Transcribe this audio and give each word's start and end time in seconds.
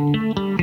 Esta 0.00 0.59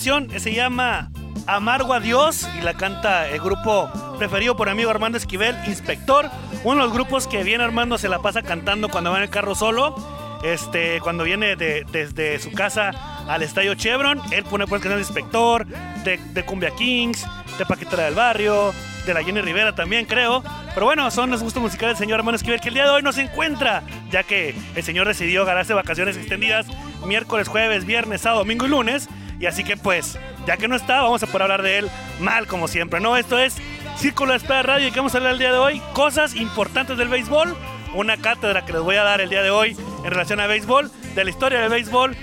canción 0.00 0.30
se 0.40 0.54
llama 0.54 1.10
Amargo 1.46 1.92
a 1.92 2.00
Dios 2.00 2.48
y 2.58 2.62
la 2.62 2.72
canta 2.72 3.28
el 3.28 3.38
grupo 3.38 3.90
preferido 4.16 4.56
por 4.56 4.66
mi 4.68 4.72
amigo 4.72 4.88
Armando 4.88 5.18
Esquivel, 5.18 5.54
Inspector, 5.66 6.30
uno 6.64 6.80
de 6.80 6.86
los 6.86 6.94
grupos 6.94 7.26
que 7.26 7.44
viene 7.44 7.64
Armando 7.64 7.98
se 7.98 8.08
la 8.08 8.20
pasa 8.20 8.40
cantando 8.40 8.88
cuando 8.88 9.10
va 9.10 9.18
en 9.18 9.24
el 9.24 9.28
carro 9.28 9.54
solo. 9.54 9.94
Este, 10.42 11.00
cuando 11.02 11.22
viene 11.22 11.54
de, 11.54 11.84
desde 11.92 12.38
su 12.38 12.50
casa 12.52 12.92
al 13.28 13.42
estadio 13.42 13.74
Chevron, 13.74 14.22
él 14.32 14.42
pone 14.44 14.66
pues 14.66 14.80
canciones 14.80 15.06
de 15.06 15.12
Inspector, 15.12 15.66
de, 15.66 16.16
de 16.16 16.44
Cumbia 16.46 16.70
Kings, 16.70 17.26
de 17.58 17.66
Paquetera 17.66 18.04
del 18.04 18.14
Barrio, 18.14 18.72
de 19.04 19.12
la 19.12 19.22
Jenny 19.22 19.42
Rivera 19.42 19.74
también, 19.74 20.06
creo. 20.06 20.42
Pero 20.72 20.86
bueno, 20.86 21.10
son 21.10 21.30
los 21.30 21.42
gustos 21.42 21.62
musicales 21.62 21.98
del 21.98 22.06
señor 22.06 22.20
Armando 22.20 22.36
Esquivel, 22.36 22.58
que 22.62 22.68
el 22.68 22.74
día 22.74 22.84
de 22.84 22.90
hoy 22.90 23.02
no 23.02 23.12
se 23.12 23.20
encuentra, 23.20 23.82
ya 24.10 24.22
que 24.22 24.54
el 24.74 24.82
señor 24.82 25.06
decidió 25.06 25.44
ganarse 25.44 25.74
vacaciones 25.74 26.16
extendidas 26.16 26.66
miércoles, 27.06 27.48
jueves, 27.48 27.84
viernes, 27.84 28.22
sábado, 28.22 28.40
domingo 28.40 28.66
y 28.66 28.70
lunes. 28.70 29.08
Y 29.40 29.46
así 29.46 29.64
que 29.64 29.76
pues, 29.76 30.18
ya 30.46 30.58
que 30.58 30.68
no 30.68 30.76
está, 30.76 31.00
vamos 31.00 31.22
a 31.22 31.26
poder 31.26 31.42
hablar 31.42 31.62
de 31.62 31.78
él 31.78 31.90
mal 32.20 32.46
como 32.46 32.68
siempre, 32.68 33.00
¿no? 33.00 33.16
Esto 33.16 33.38
es 33.38 33.56
Círculo 33.96 34.32
de 34.32 34.36
Espera 34.36 34.62
Radio 34.62 34.86
y 34.86 34.90
que 34.90 35.00
vamos 35.00 35.14
a 35.14 35.18
hablar 35.18 35.32
el 35.32 35.38
día 35.38 35.50
de 35.50 35.58
hoy, 35.58 35.80
cosas 35.94 36.36
importantes 36.36 36.98
del 36.98 37.08
béisbol, 37.08 37.56
una 37.94 38.18
cátedra 38.18 38.66
que 38.66 38.72
les 38.74 38.82
voy 38.82 38.96
a 38.96 39.02
dar 39.02 39.22
el 39.22 39.30
día 39.30 39.42
de 39.42 39.50
hoy 39.50 39.76
en 40.04 40.10
relación 40.10 40.40
al 40.40 40.48
béisbol, 40.48 40.90
de 41.14 41.24
la 41.24 41.30
historia 41.30 41.60
del 41.60 41.70
béisbol, 41.70 42.14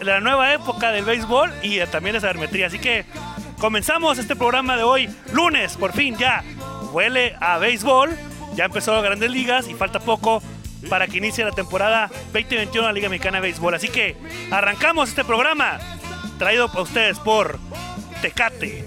de 0.00 0.04
la 0.04 0.20
nueva 0.20 0.52
época 0.52 0.90
del 0.90 1.04
béisbol 1.04 1.52
y 1.62 1.78
también 1.86 2.14
de 2.14 2.20
sabermetría. 2.20 2.66
Así 2.66 2.80
que 2.80 3.04
comenzamos 3.60 4.18
este 4.18 4.34
programa 4.34 4.76
de 4.76 4.82
hoy, 4.82 5.08
lunes, 5.32 5.76
por 5.76 5.92
fin 5.92 6.16
ya, 6.16 6.42
huele 6.92 7.36
a 7.40 7.58
béisbol, 7.58 8.10
ya 8.56 8.64
empezó 8.64 9.00
Grandes 9.00 9.30
Ligas 9.30 9.68
y 9.68 9.74
falta 9.74 10.00
poco 10.00 10.42
para 10.88 11.06
que 11.06 11.18
inicie 11.18 11.44
la 11.44 11.52
temporada 11.52 12.10
2021 12.32 12.72
de 12.72 12.82
la 12.82 12.92
Liga 12.92 13.08
Mexicana 13.08 13.38
de 13.38 13.42
Béisbol. 13.42 13.74
Así 13.74 13.88
que 13.88 14.16
arrancamos 14.50 15.08
este 15.08 15.24
programa 15.24 15.78
traído 16.38 16.68
para 16.68 16.82
ustedes 16.82 17.18
por 17.18 17.58
Tecate. 18.22 18.84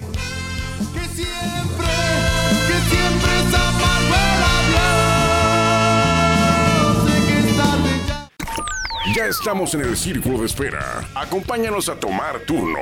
Ya 9.17 9.25
estamos 9.25 9.73
en 9.73 9.81
el 9.81 9.97
círculo 9.97 10.37
de 10.41 10.45
espera. 10.45 11.01
Acompáñanos 11.15 11.89
a 11.89 11.95
tomar 11.95 12.37
turno 12.41 12.77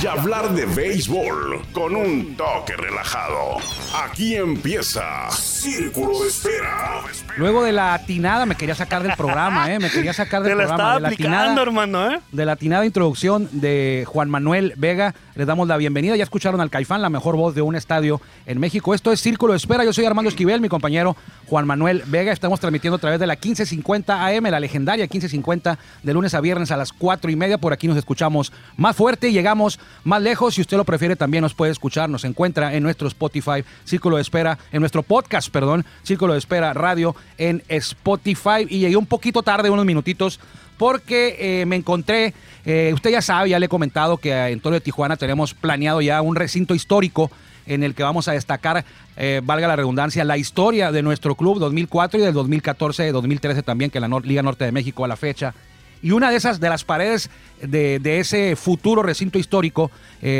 y 0.00 0.06
hablar 0.06 0.50
de 0.50 0.64
béisbol 0.64 1.60
con 1.72 1.96
un 1.96 2.36
toque 2.36 2.76
relajado. 2.76 3.56
Aquí 4.04 4.36
empieza 4.36 5.28
Círculo 5.32 6.20
de 6.22 6.28
Espera. 6.28 7.00
Luego 7.36 7.64
de 7.64 7.72
la 7.72 7.94
atinada 7.94 8.46
me 8.46 8.54
quería 8.54 8.76
sacar 8.76 9.02
del 9.02 9.14
programa, 9.16 9.72
¿eh? 9.72 9.80
Me 9.80 9.90
quería 9.90 10.12
sacar 10.12 10.42
del 10.44 10.52
Te 10.52 10.56
la 10.56 10.66
programa. 10.68 10.82
estaba 10.82 10.94
de 10.94 11.00
la 11.00 11.08
aplicando, 11.08 11.38
atinada- 11.38 11.62
hermano, 11.62 12.12
¿eh? 12.12 12.20
de 12.30 12.46
la 12.46 12.52
atinada 12.52 12.86
introducción 12.86 13.48
de 13.50 14.04
Juan 14.06 14.30
Manuel 14.30 14.74
Vega. 14.76 15.14
Les 15.34 15.46
damos 15.46 15.66
la 15.66 15.78
bienvenida. 15.78 16.14
Ya 16.14 16.24
escucharon 16.24 16.60
al 16.60 16.68
Caifán, 16.68 17.00
la 17.00 17.08
mejor 17.08 17.36
voz 17.36 17.54
de 17.54 17.62
un 17.62 17.74
estadio 17.74 18.20
en 18.44 18.60
México. 18.60 18.92
Esto 18.92 19.12
es 19.12 19.20
Círculo 19.22 19.54
de 19.54 19.56
Espera. 19.56 19.82
Yo 19.82 19.94
soy 19.94 20.04
Armando 20.04 20.28
Esquivel, 20.28 20.60
mi 20.60 20.68
compañero 20.68 21.16
Juan 21.46 21.66
Manuel 21.66 22.02
Vega. 22.06 22.32
Estamos 22.32 22.60
transmitiendo 22.60 22.96
a 22.96 23.00
través 23.00 23.18
de 23.18 23.26
la 23.26 23.34
1550 23.34 24.26
AM, 24.26 24.44
la 24.44 24.60
legendaria 24.60 25.04
1550, 25.04 25.78
de 26.02 26.12
lunes 26.12 26.34
a 26.34 26.42
viernes 26.42 26.70
a 26.70 26.76
las 26.76 26.92
4 26.92 27.30
y 27.30 27.36
media. 27.36 27.56
Por 27.56 27.72
aquí 27.72 27.88
nos 27.88 27.96
escuchamos 27.96 28.52
más 28.76 28.94
fuerte 28.94 29.30
y 29.30 29.32
llegamos 29.32 29.80
más 30.04 30.20
lejos. 30.20 30.54
Si 30.54 30.60
usted 30.60 30.76
lo 30.76 30.84
prefiere, 30.84 31.16
también 31.16 31.40
nos 31.40 31.54
puede 31.54 31.72
escuchar. 31.72 32.10
Nos 32.10 32.24
encuentra 32.24 32.74
en 32.74 32.82
nuestro 32.82 33.08
Spotify, 33.08 33.64
Círculo 33.84 34.16
de 34.16 34.22
Espera, 34.22 34.58
en 34.70 34.80
nuestro 34.80 35.02
podcast, 35.02 35.50
perdón, 35.50 35.86
Círculo 36.02 36.34
de 36.34 36.40
Espera 36.40 36.74
Radio 36.74 37.16
en 37.38 37.62
Spotify. 37.68 38.66
Y 38.68 38.80
llegué 38.80 38.96
un 38.96 39.06
poquito 39.06 39.42
tarde, 39.42 39.70
unos 39.70 39.86
minutitos, 39.86 40.40
porque 40.78 41.36
eh, 41.38 41.66
me 41.66 41.76
encontré, 41.76 42.34
eh, 42.64 42.90
usted 42.94 43.10
ya 43.10 43.22
sabe, 43.22 43.50
ya 43.50 43.58
le 43.58 43.66
he 43.66 43.68
comentado 43.68 44.16
que 44.16 44.32
en 44.32 44.60
Toro 44.60 44.74
de 44.74 44.80
Tijuana 44.80 45.16
tenemos 45.16 45.54
planeado 45.54 46.00
ya 46.00 46.20
un 46.22 46.36
recinto 46.36 46.74
histórico 46.74 47.30
en 47.66 47.84
el 47.84 47.94
que 47.94 48.02
vamos 48.02 48.26
a 48.26 48.32
destacar, 48.32 48.84
eh, 49.16 49.40
valga 49.44 49.68
la 49.68 49.76
redundancia, 49.76 50.24
la 50.24 50.36
historia 50.36 50.90
de 50.90 51.02
nuestro 51.02 51.36
club 51.36 51.60
2004 51.60 52.18
y 52.18 52.22
del 52.24 52.34
2014, 52.34 53.12
2013 53.12 53.62
también, 53.62 53.90
que 53.90 54.00
la 54.00 54.08
Liga 54.24 54.42
Norte 54.42 54.64
de 54.64 54.72
México 54.72 55.04
a 55.04 55.08
la 55.08 55.16
fecha. 55.16 55.54
Y 56.02 56.10
una 56.10 56.30
de 56.30 56.36
esas, 56.36 56.58
de 56.58 56.68
las 56.68 56.82
paredes 56.82 57.30
de, 57.60 58.00
ese 58.18 58.56
futuro 58.56 59.04
recinto 59.04 59.38
histórico, 59.38 59.92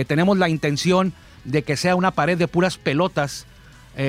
tenemos 0.09 0.37
la 0.37 0.49
intención 0.49 1.13
de 1.45 1.63
que 1.63 1.77
sea 1.77 1.95
una 1.95 2.11
pared 2.11 2.37
de 2.37 2.49
puras 2.49 2.79
pelotas, 2.79 3.47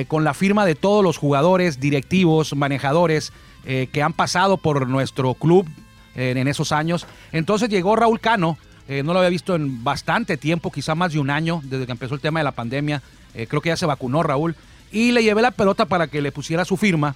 con 0.08 0.24
la 0.24 0.34
firma 0.34 0.66
de 0.66 0.74
todos 0.74 1.04
los 1.04 1.16
jugadores, 1.16 1.78
directivos, 1.78 2.56
manejadores 2.56 3.32
que 3.64 4.02
han 4.02 4.14
pasado 4.14 4.56
por 4.56 4.88
nuestro 4.88 5.34
club 5.34 5.68
en 6.14 6.48
esos 6.48 6.72
años. 6.72 7.06
Entonces 7.32 7.68
llegó 7.68 7.96
Raúl 7.96 8.20
Cano, 8.20 8.58
eh, 8.86 9.02
no 9.02 9.12
lo 9.12 9.20
había 9.20 9.30
visto 9.30 9.54
en 9.54 9.82
bastante 9.82 10.36
tiempo, 10.36 10.70
quizá 10.70 10.94
más 10.94 11.12
de 11.12 11.18
un 11.18 11.30
año, 11.30 11.60
desde 11.64 11.86
que 11.86 11.92
empezó 11.92 12.14
el 12.14 12.20
tema 12.20 12.40
de 12.40 12.44
la 12.44 12.52
pandemia. 12.52 13.02
Eh, 13.34 13.46
creo 13.46 13.60
que 13.60 13.70
ya 13.70 13.76
se 13.76 13.86
vacunó 13.86 14.22
Raúl. 14.22 14.54
Y 14.92 15.12
le 15.12 15.22
llevé 15.22 15.42
la 15.42 15.50
pelota 15.50 15.86
para 15.86 16.06
que 16.06 16.20
le 16.20 16.32
pusiera 16.32 16.64
su 16.64 16.76
firma. 16.76 17.14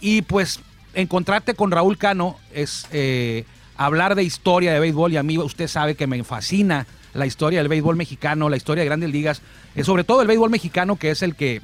Y 0.00 0.22
pues 0.22 0.60
encontrarte 0.94 1.54
con 1.54 1.70
Raúl 1.70 1.98
Cano 1.98 2.38
es 2.52 2.86
eh, 2.92 3.44
hablar 3.76 4.14
de 4.14 4.22
historia 4.22 4.72
de 4.72 4.80
béisbol 4.80 5.12
y 5.12 5.16
a 5.16 5.22
mí 5.22 5.36
usted 5.38 5.68
sabe 5.68 5.96
que 5.96 6.06
me 6.06 6.22
fascina 6.24 6.86
la 7.12 7.26
historia 7.26 7.58
del 7.58 7.68
béisbol 7.68 7.96
mexicano, 7.96 8.48
la 8.48 8.56
historia 8.56 8.82
de 8.82 8.86
grandes 8.86 9.10
ligas, 9.10 9.42
sobre 9.82 10.04
todo 10.04 10.22
el 10.22 10.28
béisbol 10.28 10.50
mexicano 10.50 10.96
que 10.96 11.10
es 11.10 11.22
el 11.22 11.34
que 11.34 11.60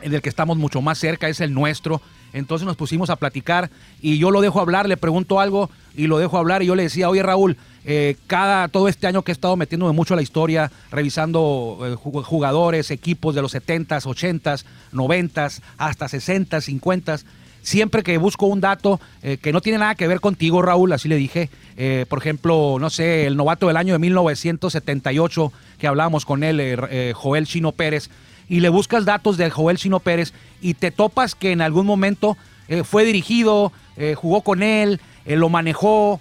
en 0.00 0.14
el 0.14 0.22
que 0.22 0.28
estamos 0.28 0.56
mucho 0.56 0.80
más 0.80 0.98
cerca, 0.98 1.28
es 1.28 1.40
el 1.40 1.52
nuestro. 1.52 2.00
Entonces 2.32 2.66
nos 2.66 2.76
pusimos 2.76 3.10
a 3.10 3.16
platicar 3.16 3.70
y 4.00 4.18
yo 4.18 4.30
lo 4.30 4.40
dejo 4.40 4.60
hablar, 4.60 4.88
le 4.88 4.96
pregunto 4.96 5.40
algo 5.40 5.68
y 5.96 6.06
lo 6.06 6.18
dejo 6.18 6.38
hablar 6.38 6.62
y 6.62 6.66
yo 6.66 6.74
le 6.76 6.84
decía, 6.84 7.08
oye 7.08 7.22
Raúl, 7.22 7.56
eh, 7.84 8.16
cada, 8.26 8.68
todo 8.68 8.88
este 8.88 9.06
año 9.06 9.22
que 9.22 9.32
he 9.32 9.34
estado 9.34 9.56
metiéndome 9.56 9.92
mucho 9.92 10.14
a 10.14 10.16
la 10.16 10.22
historia, 10.22 10.70
revisando 10.92 11.78
eh, 11.82 11.94
ju- 11.96 12.22
jugadores, 12.22 12.90
equipos 12.90 13.34
de 13.34 13.42
los 13.42 13.54
70s, 13.54 14.02
80s, 14.04 14.64
90s, 14.92 15.60
hasta 15.78 16.06
60s, 16.06 16.80
50s, 16.80 17.24
siempre 17.62 18.02
que 18.02 18.16
busco 18.18 18.46
un 18.46 18.60
dato 18.60 19.00
eh, 19.22 19.38
que 19.38 19.52
no 19.52 19.60
tiene 19.60 19.78
nada 19.78 19.94
que 19.94 20.06
ver 20.06 20.20
contigo, 20.20 20.62
Raúl, 20.62 20.92
así 20.92 21.08
le 21.08 21.16
dije, 21.16 21.50
por 22.08 22.18
ejemplo, 22.18 22.76
no 22.78 22.90
sé, 22.90 23.26
el 23.26 23.36
novato 23.38 23.66
del 23.66 23.78
año 23.78 23.94
de 23.94 23.98
1978, 24.00 25.52
que 25.78 25.86
hablábamos 25.86 26.24
con 26.26 26.44
él, 26.44 26.78
Joel 27.14 27.46
Chino 27.46 27.72
Pérez, 27.72 28.10
y 28.50 28.58
le 28.58 28.68
buscas 28.68 29.04
datos 29.06 29.36
de 29.38 29.48
Joel 29.48 29.78
Chino 29.78 30.00
Pérez 30.00 30.34
y 30.60 30.74
te 30.74 30.90
topas 30.90 31.34
que 31.36 31.52
en 31.52 31.62
algún 31.62 31.86
momento 31.86 32.36
eh, 32.68 32.82
fue 32.82 33.04
dirigido, 33.04 33.72
eh, 33.96 34.16
jugó 34.16 34.42
con 34.42 34.62
él, 34.62 35.00
eh, 35.24 35.36
lo 35.36 35.48
manejó 35.48 36.20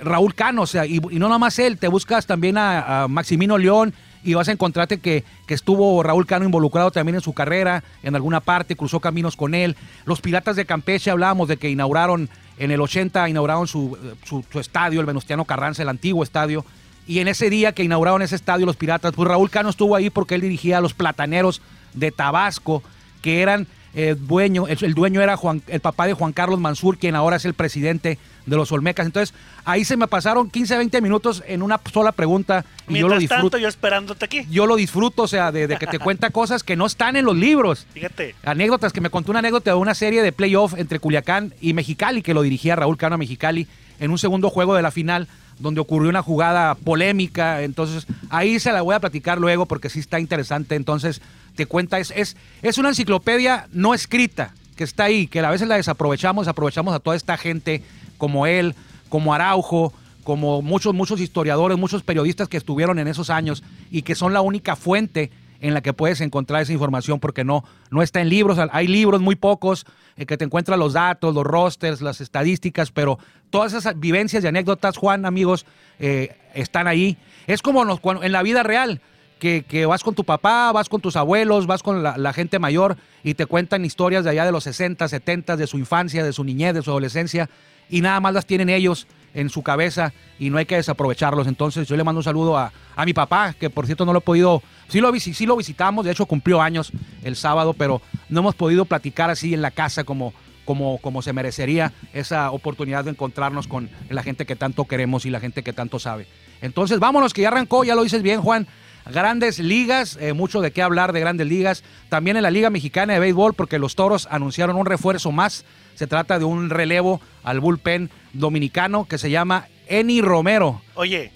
Raúl 0.00 0.34
Cano, 0.34 0.62
o 0.62 0.66
sea, 0.66 0.86
y, 0.86 1.00
no 1.00 1.26
nada 1.26 1.40
más 1.40 1.58
él, 1.58 1.76
te 1.76 1.88
buscas 1.88 2.24
también 2.24 2.56
a, 2.56 3.02
a 3.02 3.08
Maximino 3.08 3.58
León 3.58 3.92
y 4.22 4.34
vas 4.34 4.48
a 4.48 4.52
encontrarte 4.52 4.98
que, 4.98 5.24
que 5.44 5.54
estuvo 5.54 6.00
Raúl 6.04 6.24
Cano 6.24 6.44
involucrado 6.44 6.92
también 6.92 7.16
en 7.16 7.20
su 7.20 7.32
carrera, 7.32 7.82
en 8.04 8.14
alguna 8.14 8.38
parte, 8.38 8.76
cruzó 8.76 9.00
caminos 9.00 9.34
con 9.36 9.54
él. 9.54 9.76
Los 10.04 10.20
Piratas 10.20 10.54
de 10.54 10.66
Campeche 10.66 11.10
hablábamos 11.10 11.48
de 11.48 11.56
que 11.56 11.68
inauguraron 11.68 12.30
en 12.58 12.70
el 12.70 12.80
80, 12.80 13.28
inauguraron 13.28 13.66
su, 13.66 13.98
su, 14.24 14.44
su 14.50 14.60
estadio, 14.60 15.00
el 15.00 15.06
Venustiano 15.06 15.44
Carranza, 15.44 15.82
el 15.82 15.88
antiguo 15.88 16.22
estadio. 16.22 16.64
Y 17.06 17.20
en 17.20 17.28
ese 17.28 17.50
día 17.50 17.72
que 17.72 17.84
inauguraron 17.84 18.22
ese 18.22 18.34
estadio 18.36 18.66
los 18.66 18.76
Piratas, 18.76 19.12
pues 19.14 19.28
Raúl 19.28 19.50
Cano 19.50 19.68
estuvo 19.70 19.94
ahí 19.94 20.10
porque 20.10 20.34
él 20.34 20.40
dirigía 20.40 20.78
a 20.78 20.80
los 20.80 20.94
Plataneros 20.94 21.62
de 21.94 22.10
Tabasco, 22.10 22.82
que 23.22 23.42
eran 23.42 23.66
eh, 23.94 24.14
dueño, 24.18 24.68
el, 24.68 24.76
el 24.84 24.92
dueño 24.92 25.22
era 25.22 25.36
Juan, 25.38 25.62
el 25.68 25.80
papá 25.80 26.06
de 26.06 26.12
Juan 26.12 26.32
Carlos 26.32 26.60
Mansur, 26.60 26.98
quien 26.98 27.14
ahora 27.16 27.36
es 27.36 27.46
el 27.46 27.54
presidente 27.54 28.18
de 28.44 28.56
los 28.56 28.70
Olmecas. 28.70 29.06
Entonces, 29.06 29.34
ahí 29.64 29.84
se 29.86 29.96
me 29.96 30.06
pasaron 30.06 30.50
15, 30.50 30.76
20 30.76 31.00
minutos 31.00 31.42
en 31.46 31.62
una 31.62 31.80
sola 31.92 32.12
pregunta 32.12 32.64
y 32.88 32.98
yo 32.98 33.08
lo 33.08 33.16
Mientras 33.16 33.20
disfruto. 33.20 33.42
tanto, 33.42 33.58
yo 33.58 33.68
esperándote 33.68 34.24
aquí. 34.26 34.46
Yo 34.50 34.66
lo 34.66 34.76
disfruto, 34.76 35.22
o 35.22 35.28
sea, 35.28 35.50
de, 35.50 35.66
de 35.66 35.78
que 35.78 35.86
te 35.86 35.98
cuenta 35.98 36.28
cosas 36.28 36.62
que 36.62 36.76
no 36.76 36.84
están 36.84 37.16
en 37.16 37.24
los 37.24 37.36
libros. 37.36 37.86
Fíjate. 37.94 38.34
Anécdotas, 38.44 38.92
que 38.92 39.00
me 39.00 39.08
contó 39.08 39.30
una 39.30 39.38
anécdota 39.38 39.70
de 39.70 39.76
una 39.76 39.94
serie 39.94 40.22
de 40.22 40.30
playoff 40.32 40.74
entre 40.76 40.98
Culiacán 40.98 41.54
y 41.60 41.72
Mexicali, 41.72 42.20
que 42.20 42.34
lo 42.34 42.42
dirigía 42.42 42.76
Raúl 42.76 42.98
Cano 42.98 43.14
a 43.14 43.18
Mexicali 43.18 43.66
en 43.98 44.10
un 44.10 44.18
segundo 44.18 44.50
juego 44.50 44.74
de 44.74 44.82
la 44.82 44.90
final. 44.90 45.26
Donde 45.58 45.80
ocurrió 45.80 46.10
una 46.10 46.22
jugada 46.22 46.74
polémica. 46.74 47.62
Entonces, 47.62 48.06
ahí 48.30 48.58
se 48.60 48.72
la 48.72 48.82
voy 48.82 48.94
a 48.94 49.00
platicar 49.00 49.38
luego 49.38 49.66
porque 49.66 49.88
sí 49.88 50.00
está 50.00 50.20
interesante. 50.20 50.74
Entonces, 50.74 51.20
te 51.54 51.66
cuenta, 51.66 51.98
es, 51.98 52.12
es, 52.14 52.36
es 52.62 52.78
una 52.78 52.90
enciclopedia 52.90 53.68
no 53.72 53.94
escrita 53.94 54.54
que 54.76 54.84
está 54.84 55.04
ahí, 55.04 55.26
que 55.26 55.40
a 55.40 55.50
veces 55.50 55.68
la 55.68 55.76
desaprovechamos, 55.76 56.48
aprovechamos 56.48 56.94
a 56.94 57.00
toda 57.00 57.16
esta 57.16 57.36
gente 57.36 57.82
como 58.18 58.46
él, 58.46 58.74
como 59.08 59.32
Araujo, 59.32 59.92
como 60.22 60.60
muchos, 60.60 60.94
muchos 60.94 61.20
historiadores, 61.20 61.78
muchos 61.78 62.02
periodistas 62.02 62.48
que 62.48 62.56
estuvieron 62.56 62.98
en 62.98 63.08
esos 63.08 63.30
años 63.30 63.62
y 63.90 64.02
que 64.02 64.14
son 64.14 64.32
la 64.32 64.42
única 64.42 64.76
fuente 64.76 65.30
en 65.60 65.74
la 65.74 65.80
que 65.80 65.92
puedes 65.92 66.20
encontrar 66.20 66.62
esa 66.62 66.72
información 66.72 67.20
porque 67.20 67.44
no, 67.44 67.64
no 67.90 68.02
está 68.02 68.20
en 68.20 68.28
libros. 68.28 68.58
Hay 68.72 68.86
libros 68.86 69.20
muy 69.20 69.36
pocos 69.36 69.86
eh, 70.16 70.26
que 70.26 70.36
te 70.36 70.44
encuentran 70.44 70.78
los 70.78 70.92
datos, 70.92 71.34
los 71.34 71.44
rosters, 71.44 72.00
las 72.00 72.20
estadísticas, 72.20 72.90
pero 72.90 73.18
todas 73.50 73.72
esas 73.72 73.98
vivencias 73.98 74.44
y 74.44 74.46
anécdotas, 74.46 74.96
Juan, 74.96 75.26
amigos, 75.26 75.66
eh, 75.98 76.36
están 76.54 76.86
ahí. 76.86 77.16
Es 77.46 77.62
como 77.62 77.82
en 78.22 78.32
la 78.32 78.42
vida 78.42 78.62
real. 78.62 79.00
Que, 79.38 79.66
que 79.68 79.84
vas 79.84 80.02
con 80.02 80.14
tu 80.14 80.24
papá, 80.24 80.72
vas 80.72 80.88
con 80.88 81.02
tus 81.02 81.14
abuelos, 81.14 81.66
vas 81.66 81.82
con 81.82 82.02
la, 82.02 82.16
la 82.16 82.32
gente 82.32 82.58
mayor 82.58 82.96
y 83.22 83.34
te 83.34 83.44
cuentan 83.44 83.84
historias 83.84 84.24
de 84.24 84.30
allá 84.30 84.46
de 84.46 84.50
los 84.50 84.64
60, 84.64 85.06
70, 85.06 85.58
de 85.58 85.66
su 85.66 85.76
infancia, 85.76 86.24
de 86.24 86.32
su 86.32 86.42
niñez, 86.42 86.72
de 86.72 86.80
su 86.80 86.88
adolescencia, 86.88 87.50
y 87.90 88.00
nada 88.00 88.18
más 88.20 88.32
las 88.32 88.46
tienen 88.46 88.70
ellos 88.70 89.06
en 89.34 89.50
su 89.50 89.62
cabeza 89.62 90.12
y 90.38 90.50
no 90.50 90.58
hay 90.58 90.66
que 90.66 90.76
desaprovecharlos. 90.76 91.46
Entonces 91.46 91.86
yo 91.86 91.96
le 91.96 92.04
mando 92.04 92.20
un 92.20 92.24
saludo 92.24 92.56
a, 92.56 92.72
a 92.94 93.04
mi 93.04 93.12
papá, 93.12 93.54
que 93.58 93.70
por 93.70 93.86
cierto 93.86 94.04
no 94.04 94.12
lo 94.12 94.18
he 94.18 94.22
podido, 94.22 94.62
sí 94.88 95.00
lo, 95.00 95.12
sí 95.18 95.46
lo 95.46 95.56
visitamos, 95.56 96.04
de 96.04 96.12
hecho 96.12 96.26
cumplió 96.26 96.62
años 96.62 96.92
el 97.22 97.36
sábado, 97.36 97.74
pero 97.74 98.00
no 98.28 98.40
hemos 98.40 98.54
podido 98.54 98.84
platicar 98.84 99.30
así 99.30 99.54
en 99.54 99.62
la 99.62 99.70
casa 99.70 100.04
como, 100.04 100.32
como, 100.64 100.98
como 100.98 101.22
se 101.22 101.32
merecería 101.32 101.92
esa 102.12 102.50
oportunidad 102.50 103.04
de 103.04 103.10
encontrarnos 103.10 103.68
con 103.68 103.90
la 104.08 104.22
gente 104.22 104.46
que 104.46 104.56
tanto 104.56 104.84
queremos 104.86 105.26
y 105.26 105.30
la 105.30 105.40
gente 105.40 105.62
que 105.62 105.72
tanto 105.72 105.98
sabe. 105.98 106.26
Entonces 106.62 106.98
vámonos, 106.98 107.32
que 107.34 107.42
ya 107.42 107.48
arrancó, 107.48 107.84
ya 107.84 107.94
lo 107.94 108.02
dices 108.02 108.22
bien 108.22 108.40
Juan. 108.40 108.66
Grandes 109.10 109.58
ligas, 109.60 110.18
eh, 110.20 110.32
mucho 110.32 110.60
de 110.60 110.72
qué 110.72 110.82
hablar 110.82 111.12
de 111.12 111.20
grandes 111.20 111.46
ligas. 111.46 111.84
También 112.08 112.36
en 112.36 112.42
la 112.42 112.50
Liga 112.50 112.70
Mexicana 112.70 113.12
de 113.12 113.20
Béisbol, 113.20 113.54
porque 113.54 113.78
los 113.78 113.94
toros 113.94 114.26
anunciaron 114.30 114.76
un 114.76 114.86
refuerzo 114.86 115.30
más. 115.32 115.64
Se 115.94 116.06
trata 116.06 116.38
de 116.38 116.44
un 116.44 116.70
relevo 116.70 117.20
al 117.42 117.60
bullpen 117.60 118.10
dominicano 118.32 119.06
que 119.06 119.18
se 119.18 119.30
llama 119.30 119.68
Eni 119.86 120.20
Romero. 120.20 120.82
Oye, 120.94 121.30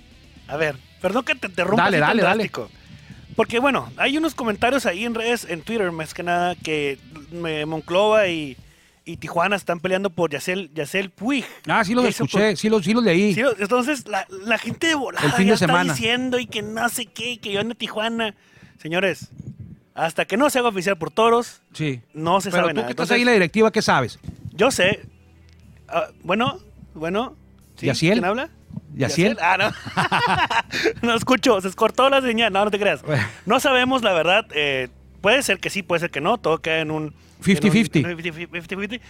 a 0.49 0.57
ver, 0.57 0.77
perdón 1.01 1.25
que 1.25 1.35
te 1.37 1.47
interrumpa. 1.47 1.85
Dale, 1.85 1.99
dale, 1.99 2.23
dale. 2.23 2.51
Porque 3.37 3.61
bueno, 3.61 3.91
hay 3.97 4.19
unos 4.19 4.35
comentarios 4.35 4.85
ahí 4.85 5.05
en 5.05 5.15
redes, 5.15 5.47
en 5.49 5.63
Twitter 5.63 5.93
más 5.93 6.13
que 6.13 6.23
nada, 6.23 6.57
que 6.57 6.99
Monclova 7.67 8.27
y, 8.29 8.57
y 9.13 9.17
Tijuana 9.17 9.57
están 9.57 9.81
peleando 9.81 10.11
por 10.11 10.31
Yacel, 10.31 10.71
Yacel 10.75 11.11
Puig. 11.11 11.45
Ah, 11.69 11.85
sí 11.85 11.95
los 11.95 12.05
escuché, 12.05 12.57
sí 12.57 12.69
los, 12.69 12.85
sí 12.85 12.93
los 12.95 13.03
leí. 13.05 13.35
Sí, 13.35 13.43
entonces 13.59 14.07
la, 14.09 14.27
la 14.45 14.59
gente 14.59 14.87
de 14.87 14.95
volada 14.95 15.25
El 15.27 15.33
fin 15.33 15.47
ya 15.47 15.51
de 15.51 15.55
está 15.55 15.67
semana. 15.67 15.93
diciendo 15.93 16.39
y 16.39 16.47
que 16.47 16.63
no 16.63 16.89
sé 16.89 17.07
qué, 17.07 17.39
que 17.39 17.53
yo 17.53 17.61
ando 17.61 17.73
a 17.73 17.77
Tijuana. 17.77 18.35
Señores, 18.79 19.31
hasta 19.95 20.25
que 20.25 20.37
no 20.37 20.49
se 20.51 20.59
haga 20.59 20.69
oficial 20.69 20.97
por 20.97 21.11
toros, 21.11 21.61
Sí. 21.73 22.01
no 22.15 22.41
se 22.41 22.51
Pero 22.51 22.63
sabe 22.63 22.73
tú 22.73 22.77
nada. 22.77 22.87
que 22.87 22.93
estás 22.93 23.05
Entonces, 23.05 23.15
ahí 23.15 23.21
en 23.23 23.27
la 23.27 23.33
directiva, 23.33 23.71
¿qué 23.71 23.83
sabes? 23.83 24.19
Yo 24.53 24.71
sé. 24.71 25.01
Ah, 25.89 26.09
bueno, 26.23 26.59
bueno. 26.95 27.37
¿sí? 27.77 27.87
¿Yaciel? 27.87 28.15
¿Quién 28.15 28.25
habla? 28.25 28.49
¿Yaciel? 28.95 29.37
Ah, 29.41 29.57
no. 29.59 29.73
no 31.09 31.15
escucho, 31.15 31.61
se 31.61 31.71
cortó 31.73 32.09
la 32.11 32.21
señal. 32.23 32.53
No, 32.53 32.65
no 32.65 32.71
te 32.71 32.79
creas. 32.79 33.03
No 33.47 33.61
sabemos, 33.61 34.03
la 34.03 34.13
verdad. 34.13 34.47
eh, 34.55 34.89
puede 35.21 35.43
ser 35.43 35.59
que 35.59 35.71
sí, 35.71 35.83
puede 35.83 36.01
ser 36.01 36.11
que 36.11 36.21
no. 36.21 36.39
Todo 36.39 36.59
queda 36.61 36.81
en 36.81 36.91
un... 36.91 37.15
50-50. 37.41 37.97
en 37.97 38.07
un 38.07 38.19
50-50. 38.19 39.01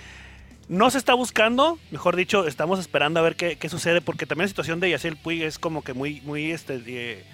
No 0.68 0.88
se 0.90 0.98
está 0.98 1.14
buscando, 1.14 1.78
mejor 1.90 2.14
dicho, 2.14 2.46
estamos 2.46 2.78
esperando 2.78 3.18
a 3.18 3.22
ver 3.24 3.34
qué, 3.34 3.56
qué 3.56 3.68
sucede, 3.68 4.00
porque 4.00 4.24
también 4.26 4.44
la 4.44 4.48
situación 4.48 4.78
de 4.78 4.88
Yaciel 4.90 5.16
Puig 5.16 5.42
es 5.42 5.58
como 5.58 5.82
que 5.82 5.94
muy, 5.94 6.20
muy 6.20 6.52
este, 6.52 6.80
eh, 6.86 7.24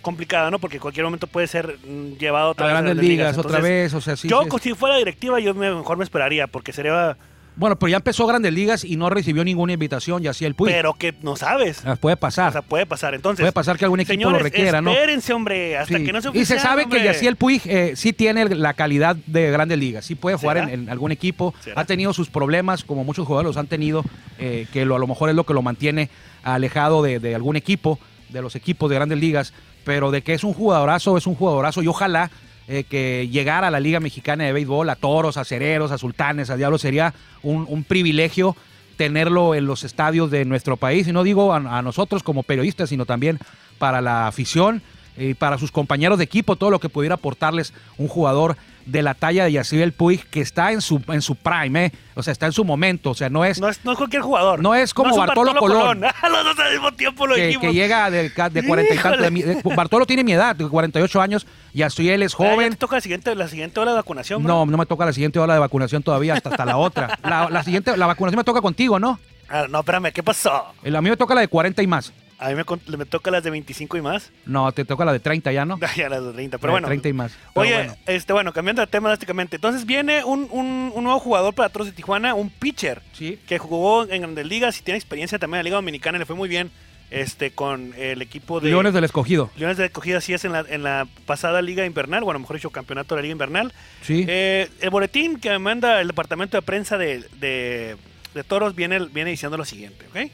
complicada, 0.00 0.50
¿no? 0.50 0.58
Porque 0.58 0.76
en 0.76 0.80
cualquier 0.80 1.04
momento 1.04 1.26
puede 1.26 1.48
ser 1.48 1.76
mm, 1.86 2.12
llevado 2.18 2.50
otra 2.52 2.64
A 2.64 2.68
vez 2.68 2.76
a 2.78 2.82
grandes 2.82 3.04
ligas, 3.06 3.36
otra 3.36 3.60
vez, 3.60 3.92
o 3.92 4.00
sea, 4.00 4.16
sí. 4.16 4.26
yo, 4.26 4.42
sí. 4.44 4.48
si 4.62 4.74
fuera 4.74 4.96
directiva, 4.96 5.38
yo 5.38 5.52
me- 5.54 5.74
mejor 5.74 5.98
me 5.98 6.04
esperaría, 6.04 6.46
porque 6.46 6.72
sería... 6.72 7.16
Bueno, 7.58 7.76
pero 7.76 7.90
ya 7.90 7.96
empezó 7.96 8.24
grandes 8.26 8.52
ligas 8.52 8.84
y 8.84 8.96
no 8.96 9.10
recibió 9.10 9.42
ninguna 9.42 9.72
invitación, 9.72 10.22
ya 10.22 10.32
sí 10.32 10.44
el 10.44 10.54
Puig. 10.54 10.72
Pero 10.72 10.94
que 10.94 11.12
no 11.22 11.34
sabes. 11.34 11.82
Ah, 11.84 11.96
puede 11.96 12.16
pasar. 12.16 12.50
O 12.50 12.52
sea, 12.52 12.62
puede 12.62 12.86
pasar. 12.86 13.14
Entonces, 13.14 13.42
Puede 13.42 13.52
pasar 13.52 13.76
que 13.76 13.84
algún 13.84 13.98
equipo 13.98 14.12
señores, 14.12 14.38
lo 14.38 14.44
requiera, 14.44 14.80
¿no? 14.80 14.92
Espérense, 14.92 15.32
hombre, 15.32 15.76
hasta 15.76 15.98
Sí. 15.98 16.04
que 16.04 16.12
no 16.12 16.22
se 16.22 16.30
y 16.32 16.44
se 16.44 16.60
sabe 16.60 16.84
hombre. 16.84 17.00
que 17.00 17.04
Yaciel 17.04 17.34
Puig 17.34 17.62
eh, 17.64 17.94
sí 17.96 18.12
tiene 18.12 18.44
la 18.54 18.74
calidad 18.74 19.16
de 19.26 19.50
grandes 19.50 19.76
ligas, 19.76 20.06
sí 20.06 20.14
puede 20.14 20.36
jugar 20.36 20.58
en, 20.58 20.88
algún 20.88 21.10
equipo, 21.10 21.52
¿Será? 21.60 21.80
ha 21.80 21.84
tenido 21.84 22.12
sus 22.12 22.30
problemas, 22.30 22.84
como 22.84 23.02
muchos 23.02 23.26
jugadores 23.26 23.48
los 23.48 23.56
han 23.56 23.66
tenido, 23.66 24.04
eh, 24.38 24.66
que 24.72 24.84
lo, 24.84 24.94
a 24.94 24.98
lo 25.00 25.08
mejor 25.08 25.28
es 25.28 25.34
lo 25.34 25.44
que 25.44 25.52
lo 25.54 25.62
mantiene 25.62 26.10
alejado 26.44 27.02
de, 27.02 27.18
de 27.18 27.34
algún 27.34 27.56
equipo, 27.56 27.98
de 28.28 28.40
los 28.40 28.54
equipos 28.54 28.88
de 28.88 28.94
grandes 28.96 29.18
ligas, 29.18 29.52
pero 29.84 30.12
de 30.12 30.22
que 30.22 30.34
es 30.34 30.44
un 30.44 30.52
jugadorazo, 30.54 31.16
es 31.16 31.26
un 31.26 31.34
jugadorazo 31.34 31.82
y 31.82 31.88
ojalá 31.88 32.30
eh, 32.68 32.84
que 32.84 33.28
llegara 33.28 33.68
a 33.68 33.70
la 33.70 33.80
Liga 33.80 33.98
Mexicana 33.98 34.44
de 34.44 34.52
Béisbol, 34.52 34.90
a 34.90 34.96
Toros, 34.96 35.36
a 35.36 35.44
Cereros, 35.44 35.90
a 35.90 35.98
Sultanes, 35.98 36.50
a 36.50 36.56
Diablos, 36.56 36.82
sería 36.82 37.14
un, 37.42 37.64
un 37.68 37.82
privilegio 37.82 38.54
tenerlo 38.96 39.54
en 39.54 39.66
los 39.66 39.84
estadios 39.84 40.30
de 40.30 40.44
nuestro 40.44 40.76
país. 40.76 41.08
Y 41.08 41.12
no 41.12 41.22
digo 41.22 41.52
a, 41.52 41.56
a 41.56 41.82
nosotros 41.82 42.22
como 42.22 42.42
periodistas, 42.42 42.90
sino 42.90 43.06
también 43.06 43.38
para 43.78 44.00
la 44.00 44.26
afición 44.26 44.82
y 45.16 45.34
para 45.34 45.58
sus 45.58 45.72
compañeros 45.72 46.18
de 46.18 46.24
equipo, 46.24 46.56
todo 46.56 46.70
lo 46.70 46.78
que 46.78 46.88
pudiera 46.88 47.16
aportarles 47.16 47.72
un 47.96 48.08
jugador 48.08 48.56
de 48.90 49.02
la 49.02 49.14
talla 49.14 49.44
de 49.44 49.52
Yaciel 49.52 49.92
Puig, 49.92 50.24
que 50.30 50.40
está 50.40 50.72
en 50.72 50.80
su, 50.80 51.02
en 51.08 51.20
su 51.22 51.36
prime, 51.36 51.86
¿eh? 51.86 51.92
o 52.14 52.22
sea, 52.22 52.32
está 52.32 52.46
en 52.46 52.52
su 52.52 52.64
momento, 52.64 53.10
o 53.10 53.14
sea, 53.14 53.28
no 53.28 53.44
es, 53.44 53.60
No 53.60 53.68
es, 53.68 53.84
no 53.84 53.92
es 53.92 53.98
cualquier 53.98 54.22
jugador. 54.22 54.60
No 54.60 54.74
es 54.74 54.94
como 54.94 55.14
Bartolo 55.16 55.54
Colón. 55.56 56.00
Los 56.22 56.44
dos 56.44 56.58
al 56.58 56.72
mismo 56.72 56.92
tiempo 56.92 57.26
lo 57.26 57.34
que, 57.34 57.46
dijimos. 57.48 57.66
que 57.68 57.74
llega 57.74 58.10
de, 58.10 58.32
ca- 58.32 58.48
de 58.48 58.66
40 58.66 58.94
y 58.94 58.96
de 59.42 59.54
de- 59.54 59.74
Bartolo 59.76 60.06
tiene 60.06 60.24
mi 60.24 60.32
edad, 60.32 60.56
de 60.56 60.66
48 60.68 61.20
años, 61.20 61.46
Yaciel 61.74 62.22
es 62.22 62.34
Ah, 62.34 62.44
ya 62.44 62.50
joven. 62.54 62.70
te 62.70 62.76
toca 62.76 62.96
la 62.96 63.00
siguiente, 63.02 63.34
la 63.34 63.48
siguiente 63.48 63.78
hora 63.78 63.90
de 63.92 63.96
vacunación, 63.98 64.42
No, 64.42 64.64
no 64.66 64.76
me 64.78 64.86
toca 64.86 65.04
la 65.04 65.12
siguiente 65.12 65.38
hora 65.38 65.54
de 65.54 65.60
vacunación 65.60 66.02
todavía, 66.02 66.34
hasta, 66.34 66.48
hasta 66.50 66.64
la 66.64 66.76
otra. 66.78 67.18
La, 67.22 67.48
la 67.50 67.62
siguiente, 67.62 67.96
la 67.96 68.06
vacunación 68.06 68.38
me 68.38 68.44
toca 68.44 68.60
contigo, 68.62 68.98
¿no? 68.98 69.20
Ah, 69.50 69.66
no, 69.68 69.80
espérame, 69.80 70.12
¿qué 70.12 70.22
pasó? 70.22 70.64
El- 70.82 70.96
A 70.96 71.02
mí 71.02 71.10
me 71.10 71.16
toca 71.16 71.34
la 71.34 71.42
de 71.42 71.48
40 71.48 71.82
y 71.82 71.86
más. 71.86 72.12
A 72.38 72.50
mí 72.50 72.54
me, 72.54 73.04
toca 73.04 73.30
las 73.32 73.42
de 73.42 73.50
25 73.50 73.96
y 73.96 74.00
más. 74.00 74.30
No, 74.46 74.70
te 74.72 74.84
toca 74.84 75.04
la 75.04 75.12
de 75.12 75.18
30 75.20 75.50
ya, 75.52 75.64
¿no? 75.64 75.78
Ya 75.96 76.08
las 76.08 76.24
de 76.24 76.32
30, 76.32 76.56
La 76.56 76.60
pero 76.60 76.70
de 76.70 76.74
bueno. 76.74 76.86
30 76.86 77.08
y 77.08 77.12
más. 77.12 77.32
Oye, 77.54 77.74
bueno. 77.74 77.96
este, 78.06 78.32
bueno, 78.32 78.52
cambiando 78.52 78.80
de 78.80 78.86
tema 78.86 79.08
drásticamente. 79.08 79.56
Entonces 79.56 79.84
viene 79.84 80.24
un, 80.24 80.46
un- 80.52 80.92
un 80.94 81.04
nuevo 81.04 81.18
jugador 81.18 81.54
para 81.54 81.68
Toros 81.68 81.88
de 81.88 81.92
Tijuana, 81.92 82.34
un 82.34 82.48
pitcher, 82.50 83.02
Sí. 83.12 83.38
que 83.48 83.58
jugó 83.58 84.04
en 84.08 84.22
Grandes 84.22 84.46
Ligas 84.46 84.78
y 84.78 84.82
tiene 84.82 84.98
experiencia 84.98 85.38
también 85.38 85.56
en 85.58 85.64
la 85.64 85.68
Liga 85.68 85.76
Dominicana. 85.76 86.18
Le 86.18 86.26
fue 86.26 86.36
muy 86.36 86.48
bien 86.48 86.70
este, 87.10 87.50
con 87.52 87.92
el 87.96 88.20
equipo 88.22 88.60
de 88.60 88.68
Leones 88.68 88.92
del 88.94 89.02
Escogido. 89.04 89.50
Leones 89.56 89.76
de 89.78 89.86
Escogida, 89.86 90.18
así 90.18 90.32
es 90.34 90.44
en 90.44 90.52
la, 90.52 90.64
en 90.68 90.82
la 90.82 91.08
pasada 91.26 91.60
Liga 91.62 91.86
Invernal, 91.86 92.22
bueno, 92.22 92.38
mejor 92.38 92.56
dicho, 92.56 92.70
campeonato 92.70 93.14
de 93.14 93.20
la 93.20 93.22
Liga 93.22 93.32
Invernal. 93.32 93.72
Sí. 94.02 94.24
Eh, 94.28 94.68
el 94.80 94.90
boletín 94.90 95.40
que 95.40 95.48
me 95.50 95.58
manda 95.58 96.00
el 96.02 96.06
departamento 96.06 96.56
de 96.56 96.62
prensa 96.62 96.98
de, 96.98 97.24
de- 97.40 97.96
de 98.34 98.44
Toros 98.44 98.74
viene, 98.76 99.00
viene 99.06 99.30
diciendo 99.30 99.56
lo 99.56 99.64
siguiente, 99.64 100.04
¿ok? 100.10 100.30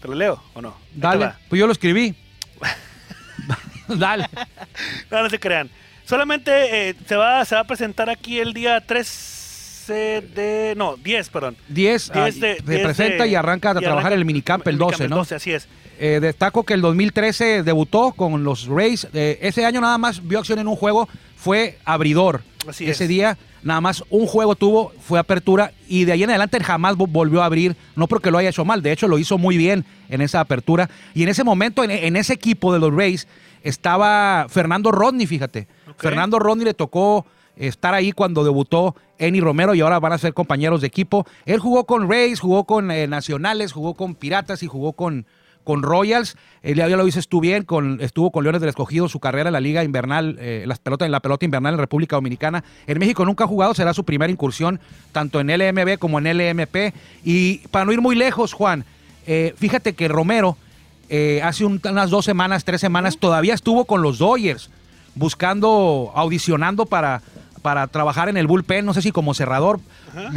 ¿Te 0.00 0.08
lo 0.08 0.14
leo 0.14 0.42
o 0.54 0.60
no? 0.62 0.76
Dale. 0.94 1.32
Pues 1.48 1.58
yo 1.58 1.66
lo 1.66 1.72
escribí. 1.72 2.14
Dale. 3.88 4.28
No, 5.10 5.22
no 5.22 5.30
se 5.30 5.38
crean. 5.38 5.70
Solamente 6.04 6.88
eh, 6.90 6.94
se, 7.06 7.16
va, 7.16 7.44
se 7.44 7.54
va 7.54 7.62
a 7.62 7.66
presentar 7.66 8.08
aquí 8.10 8.38
el 8.38 8.52
día 8.52 8.80
13 8.80 10.22
de... 10.34 10.74
No, 10.76 10.96
10, 10.96 11.28
perdón. 11.30 11.56
10, 11.68 12.10
ah, 12.14 12.24
10 12.24 12.40
de- 12.40 12.56
se 12.56 12.62
10 12.62 12.82
presenta 12.82 13.24
de- 13.24 13.30
y 13.30 13.34
arranca 13.34 13.70
a 13.70 13.72
y 13.72 13.80
trabajar 13.80 13.92
arranca 13.98 14.14
en 14.14 14.18
el 14.20 14.24
minicamp 14.24 14.66
el 14.68 14.78
12, 14.78 15.08
¿no? 15.08 15.16
12, 15.16 15.34
así 15.36 15.52
es. 15.52 15.68
Eh, 15.98 16.18
destaco 16.20 16.64
que 16.64 16.74
el 16.74 16.80
2013 16.80 17.62
debutó 17.62 18.12
con 18.12 18.44
los 18.44 18.66
Rays. 18.66 19.08
Eh, 19.14 19.38
ese 19.40 19.64
año 19.64 19.80
nada 19.80 19.98
más 19.98 20.26
vio 20.26 20.38
acción 20.38 20.58
en 20.58 20.68
un 20.68 20.76
juego, 20.76 21.08
fue 21.36 21.78
abridor. 21.84 22.42
Así 22.68 22.88
ese 22.88 23.04
es. 23.04 23.08
día 23.08 23.38
nada 23.66 23.80
más 23.80 24.04
un 24.10 24.26
juego 24.26 24.54
tuvo, 24.54 24.92
fue 25.00 25.18
apertura 25.18 25.72
y 25.88 26.04
de 26.04 26.12
ahí 26.12 26.22
en 26.22 26.30
adelante 26.30 26.58
jamás 26.62 26.96
vo- 26.96 27.08
volvió 27.08 27.42
a 27.42 27.46
abrir, 27.46 27.76
no 27.96 28.06
porque 28.06 28.30
lo 28.30 28.38
haya 28.38 28.48
hecho 28.50 28.64
mal, 28.64 28.80
de 28.80 28.92
hecho 28.92 29.08
lo 29.08 29.18
hizo 29.18 29.38
muy 29.38 29.56
bien 29.56 29.84
en 30.08 30.20
esa 30.20 30.40
apertura. 30.40 30.88
Y 31.14 31.24
en 31.24 31.28
ese 31.28 31.44
momento, 31.44 31.82
en, 31.84 31.90
en 31.90 32.16
ese 32.16 32.32
equipo 32.32 32.72
de 32.72 32.78
los 32.78 32.94
Rays, 32.94 33.26
estaba 33.62 34.46
Fernando 34.48 34.92
Rodney, 34.92 35.26
fíjate. 35.26 35.66
Fernando 35.98 36.38
Rodney 36.38 36.64
le 36.64 36.74
tocó 36.74 37.26
estar 37.56 37.94
ahí 37.94 38.12
cuando 38.12 38.44
debutó 38.44 38.94
Eni 39.18 39.40
Romero 39.40 39.74
y 39.74 39.80
ahora 39.80 39.98
van 39.98 40.12
a 40.12 40.18
ser 40.18 40.32
compañeros 40.34 40.80
de 40.80 40.86
equipo. 40.86 41.26
Él 41.46 41.58
jugó 41.58 41.84
con 41.84 42.08
Rays, 42.08 42.38
jugó 42.38 42.64
con 42.64 42.90
eh, 42.90 43.06
Nacionales, 43.08 43.72
jugó 43.72 43.94
con 43.94 44.14
Piratas 44.14 44.62
y 44.62 44.66
jugó 44.66 44.92
con, 44.92 45.26
con 45.66 45.82
Royals. 45.82 46.36
Él 46.62 46.76
ya 46.76 46.86
lo 46.88 47.04
dices 47.04 47.28
tú 47.28 47.40
bien, 47.40 47.64
con, 47.64 48.00
estuvo 48.00 48.30
con 48.30 48.44
Leones 48.44 48.60
del 48.62 48.70
Escogido, 48.70 49.08
su 49.08 49.18
carrera 49.20 49.48
en 49.48 49.52
la 49.52 49.60
Liga 49.60 49.82
Invernal, 49.84 50.36
eh, 50.40 50.64
las 50.66 50.78
pelotas, 50.78 51.04
en 51.06 51.12
la 51.12 51.20
pelota 51.20 51.44
invernal 51.44 51.74
en 51.74 51.80
República 51.80 52.16
Dominicana. 52.16 52.64
En 52.86 52.98
México 52.98 53.24
nunca 53.26 53.44
ha 53.44 53.46
jugado, 53.48 53.74
será 53.74 53.92
su 53.92 54.04
primera 54.04 54.30
incursión, 54.32 54.80
tanto 55.12 55.40
en 55.40 55.48
LMB 55.50 55.98
como 55.98 56.18
en 56.20 56.26
LMP. 56.28 56.94
Y 57.24 57.58
para 57.68 57.84
no 57.84 57.92
ir 57.92 58.00
muy 58.00 58.14
lejos, 58.14 58.52
Juan, 58.54 58.84
eh, 59.26 59.52
fíjate 59.58 59.92
que 59.94 60.08
Romero 60.08 60.56
eh, 61.08 61.40
hace 61.44 61.64
un- 61.64 61.80
unas 61.88 62.10
dos 62.10 62.24
semanas, 62.24 62.64
tres 62.64 62.80
semanas, 62.80 63.18
todavía 63.18 63.54
estuvo 63.54 63.84
con 63.84 64.02
los 64.02 64.18
Dodgers, 64.18 64.70
buscando, 65.14 66.12
audicionando 66.14 66.86
para, 66.86 67.22
para 67.62 67.86
trabajar 67.88 68.28
en 68.28 68.36
el 68.36 68.46
bullpen, 68.46 68.84
no 68.86 68.94
sé 68.94 69.02
si 69.02 69.10
como 69.12 69.34
cerrador. 69.34 69.80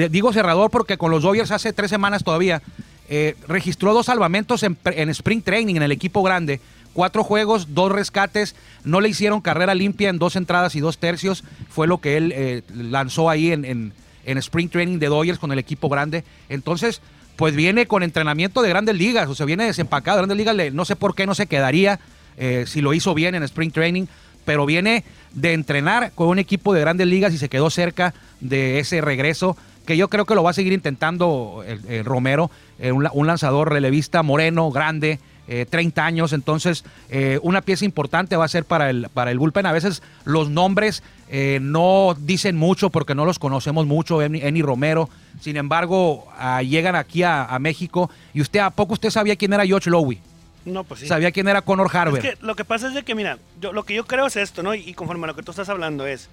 Digo 0.09 0.33
cerrador 0.33 0.71
porque 0.71 0.97
con 0.97 1.11
los 1.11 1.23
Dodgers 1.23 1.51
hace 1.51 1.71
tres 1.73 1.89
semanas 1.89 2.23
todavía 2.23 2.61
eh, 3.09 3.35
registró 3.47 3.93
dos 3.93 4.05
salvamentos 4.05 4.63
en, 4.63 4.77
Spring 5.09 5.41
Training 5.41 5.75
en 5.75 5.83
el 5.83 5.91
equipo 5.91 6.21
grande. 6.23 6.61
Cuatro 6.93 7.23
juegos, 7.23 7.73
dos 7.73 7.91
rescates. 7.91 8.55
No 8.83 9.01
le 9.01 9.09
hicieron 9.09 9.41
carrera 9.41 9.73
limpia 9.75 10.09
en 10.09 10.19
dos 10.19 10.35
entradas 10.35 10.75
y 10.75 10.79
dos 10.79 10.97
tercios. 10.97 11.43
Fue 11.69 11.87
lo 11.87 11.99
que 11.99 12.17
él 12.17 12.31
eh, 12.35 12.61
lanzó 12.75 13.29
ahí 13.29 13.51
en, 13.51 13.65
en- 13.65 13.93
Spring 14.37 14.69
Training 14.69 14.99
de 14.99 15.07
Dodgers 15.07 15.39
con 15.39 15.51
el 15.51 15.57
equipo 15.57 15.89
grande. 15.89 16.23
Entonces, 16.49 17.01
pues 17.35 17.55
viene 17.55 17.87
con 17.87 18.03
entrenamiento 18.03 18.61
de 18.61 18.69
grandes 18.69 18.95
ligas. 18.95 19.27
O 19.27 19.33
sea, 19.33 19.47
viene 19.47 19.65
desempacado 19.65 20.17
de 20.17 20.27
grandes 20.27 20.37
ligas. 20.37 20.73
No 20.73 20.85
sé 20.85 20.95
por 20.95 21.15
qué 21.15 21.25
no 21.25 21.33
se 21.33 21.47
quedaría 21.47 21.99
eh, 22.37 22.65
si 22.67 22.81
lo 22.81 22.93
hizo 22.93 23.15
bien 23.15 23.33
en 23.33 23.41
Spring 23.43 23.71
Training. 23.71 24.05
Pero 24.45 24.65
viene 24.67 25.03
de 25.33 25.53
entrenar 25.53 26.11
con 26.13 26.27
un 26.27 26.37
equipo 26.39 26.73
de 26.73 26.81
grandes 26.81 27.07
ligas 27.07 27.33
y 27.33 27.37
se 27.39 27.49
quedó 27.49 27.69
cerca 27.69 28.13
de 28.39 28.79
ese 28.79 29.01
regreso 29.01 29.57
que 29.89 29.97
yo 29.97 30.07
creo 30.07 30.25
que 30.25 30.35
lo 30.35 30.43
va 30.43 30.51
a 30.51 30.53
seguir 30.53 30.71
intentando 30.71 31.63
el, 31.65 31.83
el 31.89 32.05
Romero, 32.05 32.51
eh, 32.77 32.91
un, 32.91 33.03
la- 33.03 33.11
un 33.11 33.25
lanzador 33.25 33.69
relevista 33.71 34.21
moreno, 34.21 34.69
grande, 34.69 35.19
eh, 35.47 35.65
30 35.67 36.05
años, 36.05 36.31
entonces 36.31 36.85
eh, 37.09 37.39
una 37.41 37.61
pieza 37.63 37.83
importante 37.83 38.35
va 38.37 38.45
a 38.45 38.47
ser 38.47 38.65
para 38.65 38.91
el, 38.91 39.07
para 39.11 39.31
el 39.31 39.39
bullpen. 39.39 39.65
A 39.65 39.71
veces 39.71 40.03
los 40.25 40.51
nombres 40.51 41.01
eh, 41.29 41.57
no 41.59 42.15
dicen 42.19 42.55
mucho 42.55 42.91
porque 42.91 43.15
no 43.15 43.25
los 43.25 43.39
conocemos 43.39 43.87
mucho, 43.87 44.21
Eni, 44.21 44.41
Eni 44.43 44.61
Romero, 44.61 45.09
sin 45.41 45.57
embargo 45.57 46.27
ah, 46.37 46.61
llegan 46.61 46.95
aquí 46.95 47.23
a, 47.23 47.45
a 47.45 47.57
México 47.57 48.11
y 48.35 48.41
usted, 48.41 48.59
¿a 48.59 48.69
poco 48.69 48.93
usted 48.93 49.09
sabía 49.09 49.35
quién 49.35 49.51
era 49.53 49.65
George 49.65 49.89
Lowy? 49.89 50.19
No, 50.65 50.83
pues 50.83 50.99
sí. 50.99 51.07
¿Sabía 51.07 51.31
quién 51.31 51.47
era 51.47 51.63
Conor 51.63 51.87
Es 51.87 51.95
Harber? 51.95 52.21
que 52.21 52.37
lo 52.41 52.53
que 52.55 52.63
pasa 52.63 52.87
es 52.89 52.93
de 52.93 53.01
que, 53.01 53.15
mira, 53.15 53.39
yo, 53.59 53.73
lo 53.73 53.85
que 53.85 53.95
yo 53.95 54.05
creo 54.05 54.27
es 54.27 54.35
esto, 54.35 54.61
¿no? 54.61 54.75
Y, 54.75 54.81
y 54.87 54.93
conforme 54.93 55.23
a 55.23 55.27
lo 55.27 55.35
que 55.35 55.41
tú 55.41 55.49
estás 55.49 55.69
hablando 55.69 56.05
es... 56.05 56.29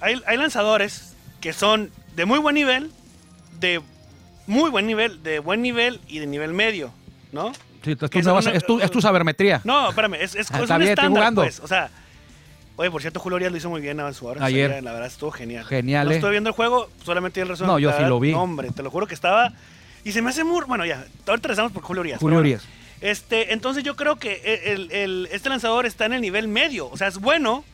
Hay, 0.00 0.20
hay 0.26 0.36
lanzadores 0.36 1.14
que 1.42 1.52
son 1.52 1.90
de 2.16 2.24
muy 2.24 2.38
buen 2.38 2.54
nivel, 2.54 2.90
de 3.60 3.82
muy 4.46 4.70
buen 4.70 4.86
nivel, 4.86 5.22
de 5.22 5.38
buen 5.40 5.60
nivel 5.60 6.00
y 6.08 6.18
de 6.20 6.26
nivel 6.26 6.54
medio, 6.54 6.90
¿no? 7.32 7.52
Sí, 7.84 7.90
es, 7.92 7.98
tu 7.98 8.08
que 8.08 8.22
nueva- 8.22 8.40
son- 8.42 8.54
es 8.56 8.64
tu, 8.64 8.80
es 8.80 8.90
tu 8.90 9.00
sabermetría. 9.02 9.60
No, 9.64 9.90
espérame, 9.90 10.14
es, 10.14 10.34
es, 10.36 10.50
Ah, 10.52 10.60
es 10.62 10.70
un 10.70 10.78
bien, 10.78 10.90
estándar, 10.90 11.34
pues. 11.34 11.58
O 11.60 11.66
sea, 11.66 11.90
oye, 12.76 12.90
por 12.90 13.00
cierto, 13.00 13.18
Julio 13.20 13.36
Urias 13.36 13.50
lo 13.52 13.58
hizo 13.58 13.68
muy 13.70 13.80
bien 13.80 13.98
a 14.00 14.12
su 14.12 14.24
hora. 14.26 14.44
Ayer. 14.44 14.70
O 14.70 14.72
sea, 14.74 14.82
la 14.82 14.92
verdad 14.92 15.08
estuvo 15.08 15.30
genial. 15.32 15.64
Genial, 15.66 16.06
No 16.06 16.12
eh. 16.12 16.14
estoy 16.14 16.30
viendo 16.30 16.48
el 16.50 16.54
juego, 16.54 16.88
solamente 17.04 17.40
el 17.40 17.48
resumen. 17.48 17.72
No, 17.72 17.78
yo 17.80 17.92
sí 17.92 18.02
lo 18.04 18.20
vi. 18.20 18.30
no, 18.32 18.42
hombre, 18.42 18.70
te 18.70 18.82
lo 18.82 18.90
juro 18.90 19.06
que 19.06 19.14
estaba... 19.14 19.52
Y 20.04 20.12
se 20.12 20.22
me 20.22 20.30
hace 20.30 20.44
muy... 20.44 20.64
Bueno, 20.66 20.84
ya, 20.86 21.04
ahorita 21.26 21.48
rezamos 21.48 21.72
por 21.72 21.82
Julio 21.82 22.00
Urias. 22.02 22.20
Julio. 22.20 22.38
Urias. 22.38 22.62
Este, 23.00 23.52
entonces 23.52 23.82
yo 23.84 23.96
creo 23.96 24.16
que 24.16 24.62
el, 24.66 24.90
el- 24.92 25.28
este 25.32 25.48
lanzador 25.48 25.86
está 25.86 26.06
en 26.06 26.12
el 26.12 26.20
nivel 26.20 26.46
medio. 26.48 26.88
O 26.88 26.96
sea, 26.96 27.08
es 27.08 27.18
bueno. 27.18 27.64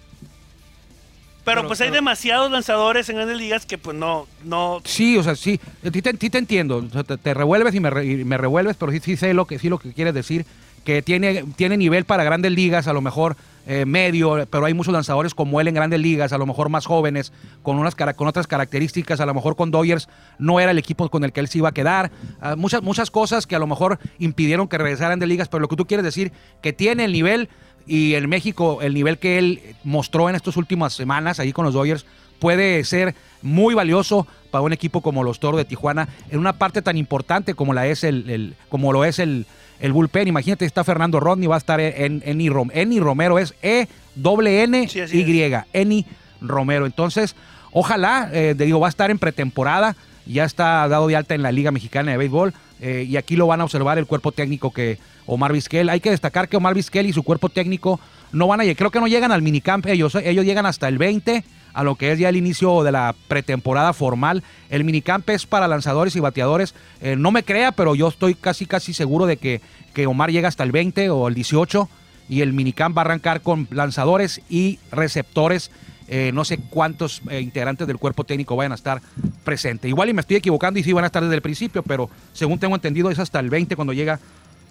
Pero, 1.49 1.61
Pero- 1.63 1.69
pues 1.69 1.81
hay 1.81 1.91
demasiados 1.91 2.51
lanzadores 2.51 3.09
en 3.09 3.17
grandes 3.17 3.39
ligas 3.39 3.67
que 3.67 3.79
pues 3.79 3.97
no, 3.97 4.27
no. 4.45 4.81
Sí, 4.85 5.17
o 5.17 5.23
sea, 5.23 5.35
sí, 5.35 5.59
te, 5.83 5.91
sí 6.19 6.31
te 6.31 6.39
entiendo, 6.39 6.77
o 6.87 6.91
sea, 6.91 7.05
te, 7.05 7.17
te 7.17 7.35
revuelves 7.35 7.75
y 7.75 7.81
me, 7.81 7.91
re- 7.91 8.07
y 8.07 8.25
me 8.25 8.37
revuelves, 8.37 8.77
pero 8.79 8.93
sí, 8.93 9.01
sí 9.01 9.17
sé 9.17 9.33
lo 9.35 9.47
que 9.47 9.59
sí 9.59 9.69
lo 9.69 9.79
que 9.79 9.93
quieres 9.93 10.15
decir, 10.15 10.45
que 10.85 11.03
tiene, 11.03 11.45
tiene 11.57 11.77
nivel 11.77 12.05
para 12.05 12.25
grandes 12.25 12.53
ligas, 12.53 12.87
a 12.89 12.93
lo 12.93 13.01
mejor 13.01 13.37
eh, 13.67 13.85
medio, 13.85 14.47
pero 14.51 14.65
hay 14.65 14.73
muchos 14.73 14.95
lanzadores 14.95 15.35
como 15.35 15.61
él 15.61 15.69
en 15.69 15.75
grandes 15.75 16.01
ligas, 16.01 16.33
a 16.33 16.39
lo 16.39 16.47
mejor 16.47 16.71
más 16.71 16.87
jóvenes, 16.87 17.33
con 17.63 17.79
unas 17.79 17.95
con 17.95 18.27
otras 18.27 18.47
características, 18.47 19.21
a 19.21 19.27
lo 19.27 19.35
mejor 19.35 19.57
con 19.57 19.71
Dodgers 19.71 20.09
no 20.39 20.59
era 20.61 20.71
el 20.71 20.79
equipo 20.79 21.07
con 21.11 21.23
el 21.25 21.33
que 21.33 21.41
él 21.41 21.49
se 21.49 21.59
iba 21.59 21.69
a 21.69 21.73
quedar, 21.73 22.11
ah, 22.41 22.57
muchas 22.57 22.83
muchas 22.83 23.11
cosas 23.11 23.47
que 23.47 23.55
a 23.57 23.59
lo 23.59 23.67
mejor 23.67 23.99
impidieron 24.19 24.69
que 24.69 24.79
regresara 24.79 25.07
a 25.07 25.11
grandes 25.11 25.29
ligas, 25.29 25.49
pero 25.49 25.61
lo 25.61 25.69
que 25.69 25.77
tú 25.77 25.87
quieres 25.87 26.05
decir 26.05 26.33
que 26.63 26.73
tiene 26.73 27.05
el 27.05 27.13
nivel 27.13 27.51
y 27.89 28.15
en 28.15 28.29
México 28.29 28.79
el 28.83 28.95
nivel 28.95 29.19
que 29.19 29.39
él 29.39 29.61
mostró 29.83 30.29
en 30.29 30.37
estas 30.37 30.57
últimas 30.57 30.93
semanas 30.93 31.41
ahí 31.41 31.53
con 31.53 31.65
los 31.65 31.75
Dodgers 31.75 32.05
puede 32.39 32.85
ser 32.85 33.15
muy 33.43 33.75
valioso 33.75 34.27
para 34.51 34.63
un 34.63 34.73
equipo 34.73 35.01
como 35.01 35.25
los 35.25 35.41
Toros 35.41 35.59
de 35.59 35.65
Tijuana 35.65 36.09
en 36.31 36.39
una 36.39 36.53
parte 36.53 36.83
tan 36.83 36.97
importante 36.97 37.55
como 37.55 37.75
la 37.75 37.87
es 37.87 38.05
el, 38.05 38.29
el- 38.31 38.55
como 38.69 38.93
lo 38.93 39.05
es 39.05 39.19
el, 39.19 39.47
el 39.81 39.93
bullpen. 39.93 40.29
Imagínate, 40.29 40.65
está 40.65 40.85
Fernando 40.85 41.19
Rodney, 41.21 41.47
va 41.49 41.57
a 41.57 41.59
estar 41.59 41.81
en 41.81 42.23
Eni 42.25 42.49
Rom, 42.49 42.71
Eni 42.73 43.01
Romero 43.01 43.39
es 43.39 43.55
E 43.63 43.89
doble 44.15 44.63
N 44.63 44.87
Sí, 44.89 45.01
Y, 45.13 45.53
Eni 45.73 46.07
Romero. 46.41 46.87
Entonces, 46.87 47.35
ojalá, 47.73 48.31
eh, 48.33 48.55
te 48.57 48.65
digo, 48.65 48.81
va 48.81 48.87
a 48.87 48.91
estar 48.91 49.11
en 49.11 49.19
pretemporada, 49.19 49.97
ya 50.27 50.45
está 50.45 50.87
dado 50.89 51.07
de 51.09 51.17
alta 51.17 51.35
en 51.35 51.43
la 51.43 51.53
Liga 51.53 51.71
Mexicana 51.71 52.13
de 52.13 52.17
Béisbol 52.19 52.55
eh, 52.81 53.05
y 53.09 53.17
aquí 53.17 53.35
lo 53.37 53.47
van 53.47 53.61
a 53.61 53.65
observar 53.65 53.99
el 53.99 54.07
cuerpo 54.07 54.31
técnico 54.33 54.73
que 54.73 54.99
Omar 55.29 55.53
Vizquel. 55.53 55.89
Hay 55.89 56.01
que 56.01 56.11
destacar 56.11 56.49
que 56.49 56.57
Omar 56.57 56.75
Vizquel 56.75 57.07
y 57.07 57.13
su 57.13 57.23
cuerpo 57.23 57.49
técnico 57.49 58.01
no 58.33 58.49
van 58.49 58.61
a 58.61 58.65
llegar, 58.65 58.77
creo 58.77 58.91
que 58.91 59.01
no 59.01 59.07
llegan 59.07 59.31
al 59.31 59.43
minicamp 59.43 59.87
ellos, 59.87 60.15
ellos 60.17 60.45
llegan 60.45 60.67
hasta 60.67 60.89
el 60.89 60.99
20 60.99 61.45
a 61.73 61.85
lo 61.85 61.95
que 61.95 62.11
es 62.11 62.19
ya 62.19 62.29
el 62.29 62.37
inicio 62.37 62.83
de 62.83 62.91
la 62.91 63.15
pretemporada 63.29 63.93
formal. 63.93 64.43
El 64.69 64.83
minicamp 64.83 65.29
es 65.31 65.47
para 65.47 65.69
lanzadores 65.69 66.17
y 66.17 66.21
bateadores. 66.21 66.75
Eh, 67.01 67.15
no 67.17 67.31
me 67.31 67.45
crea, 67.45 67.71
pero 67.71 67.95
yo 67.95 68.09
estoy 68.09 68.35
casi 68.35 68.67
casi 68.67 68.93
seguro 68.93 69.27
de 69.27 69.37
que, 69.37 69.61
que 69.95 70.07
Omar 70.09 70.33
llega 70.33 70.49
hasta 70.49 70.65
el 70.65 70.73
20 70.73 71.11
o 71.11 71.29
el 71.29 71.35
18 71.35 71.89
y 72.29 72.41
el 72.41 72.53
minicamp 72.53 72.97
va 72.97 73.03
a 73.03 73.05
arrancar 73.05 73.43
con 73.43 73.69
lanzadores 73.71 74.41
y 74.49 74.79
receptores. 74.91 75.71
Eh, 76.11 76.31
no 76.33 76.45
sé 76.47 76.59
cuántos 76.59 77.21
eh, 77.29 77.41
integrantes 77.41 77.87
del 77.87 77.99
cuerpo 77.99 78.25
técnico 78.25 78.57
vayan 78.57 78.73
a 78.73 78.77
estar 78.77 79.03
presentes. 79.45 79.91
Igual 79.91 80.09
y 80.09 80.15
me 80.15 80.23
estoy 80.23 80.37
equivocando 80.37 80.81
y 80.81 80.83
sí 80.83 80.93
van 80.93 81.05
a 81.05 81.09
estar 81.09 81.23
desde 81.23 81.37
el 81.37 81.43
principio, 81.43 81.83
pero 81.83 82.09
según 82.33 82.59
tengo 82.59 82.75
entendido 82.75 83.11
es 83.11 83.19
hasta 83.19 83.39
el 83.41 83.51
20 83.51 83.77
cuando 83.77 83.93
llega, 83.93 84.19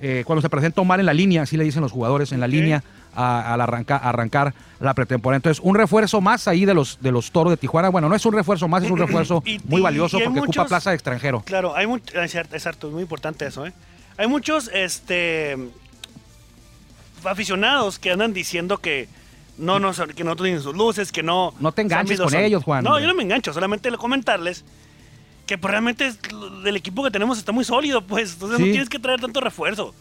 eh, 0.01 0.23
cuando 0.25 0.41
se 0.41 0.49
presenta 0.49 0.81
Omar 0.81 0.99
en 0.99 1.05
la 1.05 1.13
línea, 1.13 1.41
así 1.43 1.57
le 1.57 1.63
dicen 1.63 1.81
los 1.81 1.91
jugadores, 1.91 2.31
en 2.31 2.39
la 2.39 2.47
línea 2.47 2.83
al 3.15 3.59
arranca- 3.61 3.97
arrancar 3.97 4.53
la 4.79 4.93
pretemporada. 4.93 5.37
Entonces, 5.37 5.59
un 5.63 5.73
refuerzo 5.75 6.21
más 6.21 6.47
ahí 6.47 6.65
de 6.65 6.75
los, 6.75 6.99
de 7.01 7.11
los 7.11 7.31
toros 7.31 7.49
de 7.51 7.57
Tijuana. 7.57 7.89
Bueno, 7.89 8.07
no 8.09 8.15
es 8.15 8.23
un 8.27 8.33
refuerzo 8.33 8.67
más, 8.67 8.83
es 8.83 8.91
un 8.91 8.97
refuerzo 9.05 9.41
Y- 9.45 9.59
muy 9.65 9.81
valioso 9.81 10.17
porque 10.19 10.29
ocupa 10.39 10.45
muchos- 10.45 10.67
plaza 10.67 10.91
de 10.91 10.95
extranjero. 10.97 11.41
Claro, 11.41 11.75
hay 11.75 11.87
muchos. 11.87 12.15
Exacto, 12.15 12.87
es 12.87 12.93
muy 12.93 13.01
importante 13.01 13.47
eso, 13.47 13.65
¿eh? 13.65 13.73
Hay 14.19 14.27
muchos 14.27 14.69
este, 14.73 15.57
aficionados 17.23 17.99
que 17.99 18.11
andan 18.11 18.33
diciendo 18.33 18.77
que 18.77 19.07
no, 19.57 19.79
no, 19.79 19.91
que 20.15 20.23
no 20.23 20.35
tienen 20.35 20.61
sus 20.61 20.75
luces, 20.75 21.11
que 21.11 21.23
no. 21.23 21.53
No 21.59 21.71
te 21.71 21.81
enganches 21.81 22.19
con 22.21 22.33
ellos, 22.35 22.63
Juan. 22.63 22.83
No, 22.83 22.99
yo 22.99 23.07
no 23.07 23.15
me 23.15 23.23
engancho, 23.23 23.53
solamente 23.53 23.89
le 23.89 23.97
comentarles 23.97 24.63
que 25.47 25.57
pues, 25.57 25.71
realmente 25.71 26.05
es- 26.07 26.19
el 26.65 26.75
equipo 26.75 27.03
que 27.03 27.09
tenemos 27.09 27.37
está 27.39 27.51
muy 27.51 27.63
sólido, 27.63 28.01
pues. 28.05 28.33
Entonces 28.33 28.57
Sí. 28.57 28.63
no 28.65 28.69
tienes 28.71 28.89
que 28.89 28.99
traer 28.99 29.19
tanto 29.19 29.41
refuerzo. 29.41 29.95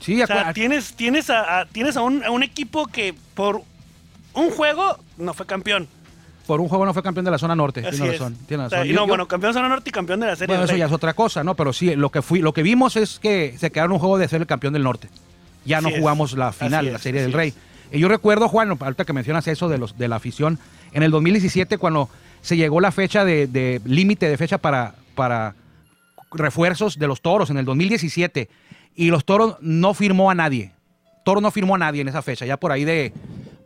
Sí, 0.00 0.20
O 0.22 0.26
sea, 0.26 0.52
tienes, 0.52 0.94
tienes, 0.94 1.30
a, 1.30 1.60
a- 1.60 1.66
tienes 1.66 1.96
a, 1.96 2.02
un, 2.02 2.24
a 2.24 2.30
un 2.30 2.42
equipo 2.42 2.86
que 2.86 3.14
por 3.34 3.62
un 4.34 4.50
juego 4.50 4.98
no 5.16 5.32
fue 5.34 5.46
campeón. 5.46 5.88
por 6.46 6.60
un 6.60 6.68
juego 6.68 6.84
no 6.84 6.92
fue 6.92 7.02
campeón 7.04 7.24
de 7.24 7.30
la 7.30 7.38
zona 7.38 7.54
norte. 7.54 7.78
Así 7.86 7.98
Tiene 7.98 8.12
razón. 8.12 8.36
Tiene 8.48 8.64
O 8.64 8.68
sea, 8.68 8.78
razón. 8.78 8.90
y 8.90 8.94
no, 8.94 9.02
yo- 9.02 9.06
bueno, 9.06 9.28
campeón 9.28 9.52
zona 9.54 9.68
norte 9.68 9.90
y 9.90 9.92
campeón 9.92 10.18
de 10.18 10.26
la 10.26 10.34
serie. 10.34 10.48
Bueno, 10.56 10.64
eso 10.64 10.74
ya 10.76 10.86
es 10.86 10.92
otra 10.92 11.12
cosa, 11.14 11.44
¿no? 11.44 11.54
Pero 11.54 11.72
sí, 11.72 11.94
lo 11.94 12.10
que 12.10 12.22
fui, 12.22 12.40
lo 12.40 12.52
que 12.52 12.64
vimos 12.64 12.96
es 12.96 13.20
que 13.20 13.54
se 13.56 13.70
quedaron 13.70 13.92
un 13.92 13.98
juego 14.00 14.18
de 14.18 14.26
ser 14.26 14.40
el 14.40 14.48
campeón 14.48 14.72
del 14.72 14.82
norte. 14.82 15.08
Ya 15.64 15.80
no 15.80 15.90
es. 15.90 15.98
jugamos 16.00 16.32
la 16.32 16.50
final, 16.52 16.86
Así 16.86 16.92
la 16.92 16.98
serie 16.98 17.22
del 17.22 17.32
Rey. 17.32 17.50
es. 17.50 17.54
Y 17.92 18.00
yo 18.00 18.08
recuerdo, 18.08 18.48
Juan, 18.48 18.76
ahorita 18.80 19.04
que 19.04 19.12
mencionas 19.12 19.46
eso 19.46 19.68
de 19.68 19.78
los 19.78 19.96
de 19.96 20.08
la 20.08 20.16
afición, 20.16 20.58
en 20.92 21.04
el 21.04 21.12
2017 21.12 21.78
cuando 21.78 22.08
se 22.42 22.56
llegó 22.56 22.80
la 22.80 22.92
fecha 22.92 23.24
de, 23.24 23.80
límite 23.84 24.28
de 24.28 24.36
fecha 24.36 24.58
para, 24.58 24.94
para 25.14 25.54
refuerzos 26.32 26.98
de 26.98 27.06
los 27.06 27.20
toros 27.20 27.50
en 27.50 27.58
el 27.58 27.64
2017 27.64 28.48
y 28.94 29.10
los 29.10 29.24
toros 29.24 29.56
no 29.60 29.94
firmó 29.94 30.30
a 30.30 30.34
nadie. 30.34 30.72
Toro 31.24 31.40
no 31.40 31.50
firmó 31.50 31.74
a 31.74 31.78
nadie 31.78 32.00
en 32.00 32.08
esa 32.08 32.22
fecha, 32.22 32.46
ya 32.46 32.56
por 32.56 32.72
ahí 32.72 32.84
de 32.84 33.12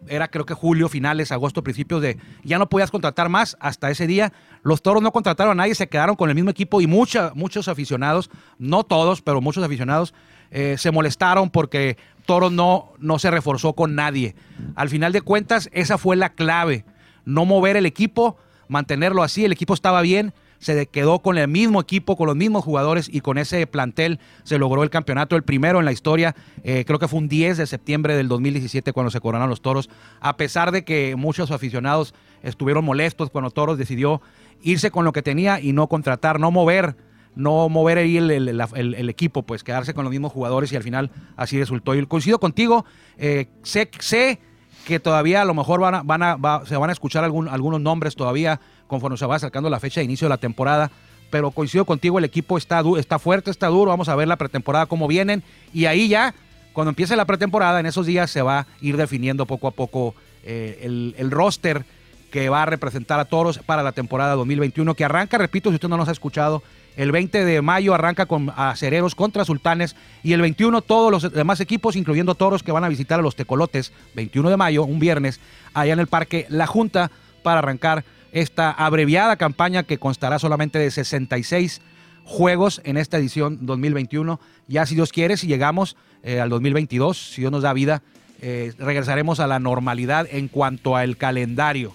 era 0.09 0.29
creo 0.29 0.45
que 0.45 0.55
julio, 0.55 0.89
finales, 0.89 1.33
agosto, 1.33 1.63
principios 1.63 2.03
de 2.03 2.19
ya 2.43 2.59
no 2.59 2.69
podías 2.69 2.91
contratar 2.91 3.29
más 3.29 3.57
hasta 3.61 3.91
ese 3.91 4.07
día. 4.07 4.33
Los 4.63 4.83
toros 4.83 5.03
no 5.03 5.13
contrataron 5.13 5.53
a 5.53 5.63
nadie, 5.63 5.75
se 5.75 5.89
quedaron 5.89 6.17
con 6.17 6.29
el 6.29 6.35
mismo 6.35 6.51
equipo 6.51 6.81
y 6.81 6.87
mucha, 6.87 7.33
muchos 7.35 7.69
aficionados, 7.69 8.31
no 8.59 8.85
todos, 8.85 9.23
pero 9.23 9.41
muchos 9.41 9.65
aficionados 9.65 10.15
eh, 10.51 10.77
se 10.79 10.91
molestaron 10.91 11.51
porque 11.51 11.97
Toro 12.27 12.51
no, 12.51 12.93
no 12.99 13.19
se 13.19 13.31
reforzó 13.31 13.75
con 13.75 13.95
nadie. 13.95 14.35
Al 14.77 14.89
final 14.89 15.13
de 15.13 15.23
cuentas, 15.23 15.69
esa 15.73 15.99
fue 15.99 16.17
la 16.17 16.35
clave. 16.35 16.85
No 17.25 17.45
mover 17.45 17.77
el 17.77 17.87
equipo, 17.87 18.37
mantenerlo 18.75 19.23
así, 19.23 19.45
el 19.45 19.53
equipo 19.53 19.73
estaba 19.73 20.03
bien, 20.03 20.35
se 20.59 20.87
quedó 20.87 21.21
con 21.21 21.39
el 21.39 21.47
mismo 21.49 21.81
equipo, 21.81 22.17
con 22.17 22.27
los 22.27 22.35
mismos 22.37 22.65
jugadores 22.65 23.09
y 23.13 23.21
con 23.21 23.39
ese 23.39 23.67
plantel 23.67 24.19
se 24.43 24.59
logró 24.59 24.83
el 24.83 24.91
campeonato, 24.91 25.37
el 25.37 25.43
primero 25.45 25.79
en 25.79 25.85
la 25.85 25.93
historia. 25.93 26.35
Eh, 26.65 26.85
creo 26.87 26.99
que 26.99 27.07
fue 27.07 27.19
un 27.21 27.29
10 27.29 27.57
de 27.59 27.67
septiembre 27.67 28.17
del 28.17 28.29
2017 28.29 28.93
cuando 28.93 29.11
se 29.11 29.21
coronaron 29.21 29.49
los 29.51 29.61
toros. 29.63 29.89
A 30.21 30.37
pesar 30.37 30.73
de 30.73 30.85
que 30.85 31.15
muchos 31.17 31.51
aficionados 31.51 32.15
estuvieron 32.43 32.85
molestos 32.85 33.31
cuando 33.31 33.51
Toros 33.51 33.79
decidió 33.79 34.21
irse 34.63 34.91
con 34.91 35.05
lo 35.05 35.13
que 35.13 35.23
tenía 35.23 35.61
y 35.61 35.73
no 35.73 35.87
contratar, 35.89 36.41
no 36.41 36.51
mover, 36.51 36.97
no 37.37 37.69
mover 37.69 37.99
ahí 37.99 38.17
el- 38.17 38.31
el 38.31 39.09
equipo, 39.09 39.43
pues 39.43 39.63
quedarse 39.65 39.93
con 39.95 40.05
los 40.05 40.11
mismos 40.11 40.33
jugadores 40.33 40.73
y 40.73 40.77
al 40.77 40.83
final 40.83 41.11
así 41.37 41.59
resultó. 41.59 41.95
Y 41.95 42.05
coincido 42.07 42.39
contigo, 42.39 42.85
eh, 43.19 43.47
sé, 43.63 43.91
sé 44.01 44.41
que 44.87 45.01
todavía 45.01 45.43
a 45.43 45.45
lo 45.45 45.55
mejor 45.55 45.81
van 45.81 45.95
a, 45.95 46.03
van 46.03 46.23
a, 46.23 46.63
se 46.67 46.77
van 46.77 46.91
a 46.91 46.93
escuchar 46.93 47.25
algún- 47.25 47.49
algunos 47.49 47.81
nombres 47.81 48.15
todavía 48.17 48.61
conforme 48.87 49.17
se 49.17 49.27
va 49.27 49.37
acercando 49.37 49.71
la 49.71 49.81
fecha 49.81 50.01
de 50.01 50.05
inicio 50.05 50.27
de 50.27 50.31
la 50.31 50.37
temporada. 50.39 50.91
Pero 51.31 51.51
coincido 51.51 51.85
contigo, 51.85 52.19
el 52.19 52.25
equipo 52.25 52.59
está, 52.59 52.83
du- 52.83 52.97
está 52.97 53.19
fuerte, 53.19 53.51
está 53.51 53.69
duro. 53.69 53.91
Vamos 53.91 54.09
a 54.09 54.15
ver 54.15 54.29
la 54.29 54.37
pretemporada 54.37 54.87
cómo 54.87 55.09
vienen. 55.09 55.43
Y 55.73 55.87
ahí 55.87 56.09
ya, 56.09 56.35
cuando 56.73 56.91
empiece 56.91 57.17
la 57.17 57.25
pretemporada, 57.25 57.81
en 57.81 57.87
esos 57.87 58.07
días 58.07 58.31
se 58.31 58.43
va 58.43 58.61
a 58.61 58.67
ir 58.81 58.97
definiendo 58.97 59.47
poco 59.47 59.67
a 59.69 59.71
poco 59.73 60.15
eh, 60.45 60.81
el, 60.83 61.15
el 61.19 61.31
roster 61.31 61.85
que 62.31 62.49
va 62.49 62.63
a 62.63 62.67
representar 62.67 63.19
a 63.21 63.25
Toros 63.25 63.59
para 63.59 63.83
la 63.83 63.93
temporada 63.93 64.35
2021, 64.35 64.95
que 64.95 65.05
arranca, 65.05 65.39
repito, 65.39 65.71
si 65.71 65.77
usted 65.77 65.89
no 65.89 65.97
nos 65.97 66.09
ha 66.09 66.13
escuchado, 66.13 66.63
El 66.97 67.11
20 67.11 67.45
de 67.45 67.61
mayo 67.63 67.95
arranca 67.95 68.27
con 68.27 68.53
Acereros 68.57 69.15
contra 69.15 69.45
Sultanes. 69.45 69.97
Y 70.23 70.33
el 70.33 70.41
21 70.41 70.83
todos 70.83 71.11
los 71.11 71.33
demás 71.33 71.61
equipos, 71.61 71.97
incluyendo 71.97 72.35
Toros, 72.35 72.63
que 72.63 72.73
van 72.73 72.85
a 72.85 72.89
visitar 72.89 73.19
a 73.19 73.23
los 73.23 73.37
Tecolotes. 73.37 73.93
21 74.15 74.51
de 74.51 74.57
mayo, 74.57 74.85
un 74.85 75.01
viernes, 75.01 75.41
allá 75.73 75.93
en 75.93 76.01
el 76.01 76.07
Parque 76.07 76.47
La 76.49 76.67
Junta 76.67 77.11
para 77.43 77.59
arrancar 77.59 78.05
esta 78.33 78.71
abreviada 78.71 79.37
campaña 79.37 79.85
que 79.85 79.99
constará 79.99 80.39
solamente 80.39 80.79
de 80.79 80.91
66 80.91 81.81
juegos 82.25 82.81
en 82.85 82.97
esta 82.97 83.19
edición 83.19 83.59
2021. 83.63 84.41
Ya 84.67 84.87
si 84.87 84.95
Dios 84.95 85.13
quiere, 85.13 85.37
si 85.37 85.47
llegamos 85.47 85.97
eh, 86.23 86.41
al 86.41 86.49
2022, 86.49 87.33
si 87.35 87.43
Dios 87.43 87.53
nos 87.53 87.63
da 87.63 87.73
vida, 87.73 88.03
eh, 88.41 88.73
regresaremos 88.79 89.41
a 89.41 89.47
la 89.47 89.59
normalidad 89.59 90.27
en 90.31 90.49
cuanto 90.49 90.97
al 90.97 91.17
calendario. 91.17 91.93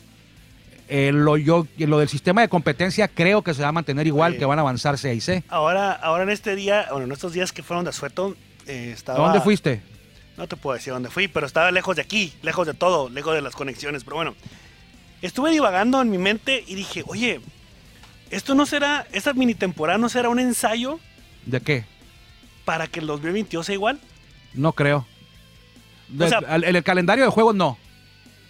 Eh, 0.91 1.11
lo, 1.13 1.37
yo, 1.37 1.67
lo 1.77 1.99
del 1.99 2.09
sistema 2.09 2.41
de 2.41 2.49
competencia 2.49 3.07
creo 3.07 3.43
que 3.43 3.53
se 3.53 3.61
va 3.61 3.67
a 3.67 3.71
mantener 3.71 4.07
igual, 4.07 4.33
Sí. 4.33 4.39
que 4.39 4.45
van 4.45 4.57
a 4.57 4.61
avanzar 4.61 4.97
6 4.97 5.43
Ahora, 5.47 5.91
ahora 5.91 6.23
en 6.23 6.31
este 6.31 6.55
día, 6.55 6.87
bueno, 6.89 7.05
en 7.05 7.11
estos 7.11 7.31
días 7.31 7.51
que 7.53 7.61
fueron 7.61 7.83
de 7.85 7.91
asueto, 7.91 8.35
eh, 8.65 8.91
estaba... 8.93 9.19
¿Dónde 9.19 9.39
fuiste? 9.41 9.81
No 10.35 10.47
te 10.47 10.55
puedo 10.55 10.75
decir 10.75 10.91
dónde 10.93 11.09
fui, 11.11 11.27
pero 11.27 11.45
estaba 11.45 11.69
lejos 11.71 11.95
de 11.95 12.01
aquí, 12.01 12.33
lejos 12.41 12.65
de 12.65 12.73
todo, 12.73 13.09
lejos 13.09 13.35
de 13.35 13.41
las 13.41 13.55
conexiones. 13.55 14.03
Pero 14.03 14.15
bueno, 14.15 14.35
estuve 15.21 15.51
divagando 15.51 16.01
en 16.01 16.09
mi 16.09 16.17
mente 16.17 16.63
y 16.65 16.73
dije, 16.75 17.03
oye, 17.05 17.39
¿esto 18.31 18.55
no 18.55 18.65
será, 18.65 19.05
esta 19.11 19.33
mini 19.33 19.53
temporada 19.53 19.99
no 19.99 20.09
será 20.09 20.29
un 20.29 20.39
ensayo 20.39 20.99
¿De 21.45 21.61
qué? 21.61 21.85
para 22.65 22.87
que 22.87 22.99
el 22.99 23.05
2022 23.07 23.65
sea 23.65 23.75
igual? 23.75 23.99
No 24.55 24.73
creo. 24.73 25.05
De- 26.07 26.29
sea- 26.29 26.39
en 26.55 26.75
el 26.75 26.83
calendario 26.83 27.25
de 27.25 27.29
juegos 27.29 27.53
no. 27.53 27.77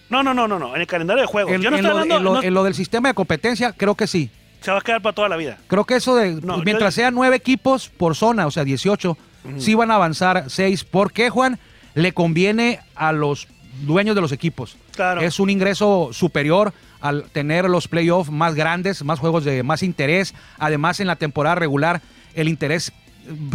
No, 0.10 0.24
no, 0.24 0.34
no, 0.34 0.48
no, 0.48 0.58
no, 0.60 0.76
en 0.76 0.82
el 0.82 0.88
calendario 0.88 1.22
de 1.22 1.28
juegos. 1.28 1.54
En, 1.54 1.62
Yo 1.62 1.70
no 1.70 1.78
en 1.78 1.86
estoy 1.86 1.94
lo, 1.96 2.00
hablando, 2.02 2.18
en 2.18 2.24
lo- 2.24 2.34
no- 2.42 2.44
en 2.44 2.54
lo 2.54 2.64
del 2.64 2.74
sistema 2.76 3.10
de 3.10 3.14
competencia 3.14 3.74
creo 3.74 3.96
que 3.96 4.08
sí. 4.08 4.30
se 4.62 4.72
va 4.72 4.80
a 4.80 4.82
quedar 4.82 5.02
para 5.02 5.14
toda 5.16 5.30
la 5.30 5.38
vida. 5.38 5.58
Creo 5.68 5.86
que 5.86 5.96
eso 5.96 6.16
de, 6.16 6.34
No, 6.42 6.58
mientras 6.60 6.96
yo- 6.96 7.02
sean 7.02 7.14
nueve 7.16 7.36
equipos 7.36 7.90
por 7.90 8.16
zona, 8.16 8.48
o 8.48 8.52
sea, 8.52 8.64
18, 8.64 9.18
sí 9.58 9.76
van 9.76 9.92
a 9.92 9.96
avanzar 9.96 10.46
seis. 10.50 10.84
¿Por 10.84 11.12
qué, 11.14 11.30
Juan? 11.30 11.60
Le 11.96 12.12
conviene 12.14 12.80
a 12.96 13.12
los 13.12 13.48
dueños 13.84 14.16
de 14.16 14.22
los 14.22 14.32
equipos. 14.32 14.76
Claro. 14.96 15.22
Es 15.22 15.40
un 15.40 15.50
ingreso 15.50 16.10
superior 16.12 16.74
al 17.00 17.24
tener 17.32 17.70
los 17.70 17.88
playoffs 17.88 18.30
más 18.32 18.54
grandes, 18.56 19.04
más 19.06 19.20
juegos 19.20 19.46
de 19.46 19.64
más 19.64 19.82
interés. 19.84 20.34
Además, 20.58 21.00
en 21.00 21.08
la 21.08 21.16
temporada 21.16 21.56
regular, 21.56 22.02
el 22.36 22.50
interés 22.50 22.90
eh, 22.90 22.94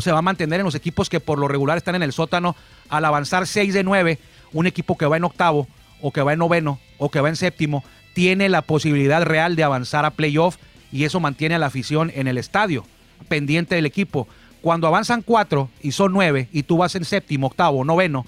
se 0.01 0.11
va 0.13 0.21
a 0.21 0.23
mantener 0.23 0.61
en 0.61 0.65
los 0.65 0.75
equipos 0.75 1.11
que 1.11 1.21
por 1.21 1.39
lo 1.39 1.47
regular 1.49 1.77
están 1.77 1.95
en 1.97 2.03
el 2.03 2.13
sótano. 2.15 2.57
Al 2.89 3.05
avanzar 3.05 3.47
6 3.47 3.75
de 3.75 3.83
9, 3.85 4.19
un 4.55 4.67
equipo 4.67 4.97
que 4.97 5.05
va 5.05 5.17
en 5.19 5.25
octavo, 5.25 5.69
o 6.01 6.13
que 6.13 6.23
va 6.23 6.33
en 6.33 6.39
noveno, 6.39 6.79
o 6.99 7.11
que 7.11 7.21
va 7.21 7.29
en 7.29 7.37
séptimo, 7.37 7.85
tiene 8.15 8.49
la 8.49 8.63
posibilidad 8.63 9.23
real 9.23 9.57
de 9.57 9.65
avanzar 9.65 10.05
a 10.05 10.11
playoff 10.11 10.57
y 10.93 11.05
eso 11.05 11.21
mantiene 11.21 11.57
a 11.57 11.59
la 11.59 11.67
afición 11.67 12.13
en 12.15 12.29
el 12.29 12.39
estadio, 12.39 12.85
pendiente 13.29 13.75
del 13.75 13.87
equipo. 13.87 14.29
Cuando 14.63 14.87
avanzan 14.87 15.23
cuatro 15.23 15.69
y 15.83 15.93
son 15.93 16.13
nueve 16.13 16.49
y 16.53 16.63
tú 16.63 16.79
vas 16.79 16.95
en 16.95 17.05
séptimo, 17.05 17.49
octavo, 17.49 17.85
noveno, 17.85 18.25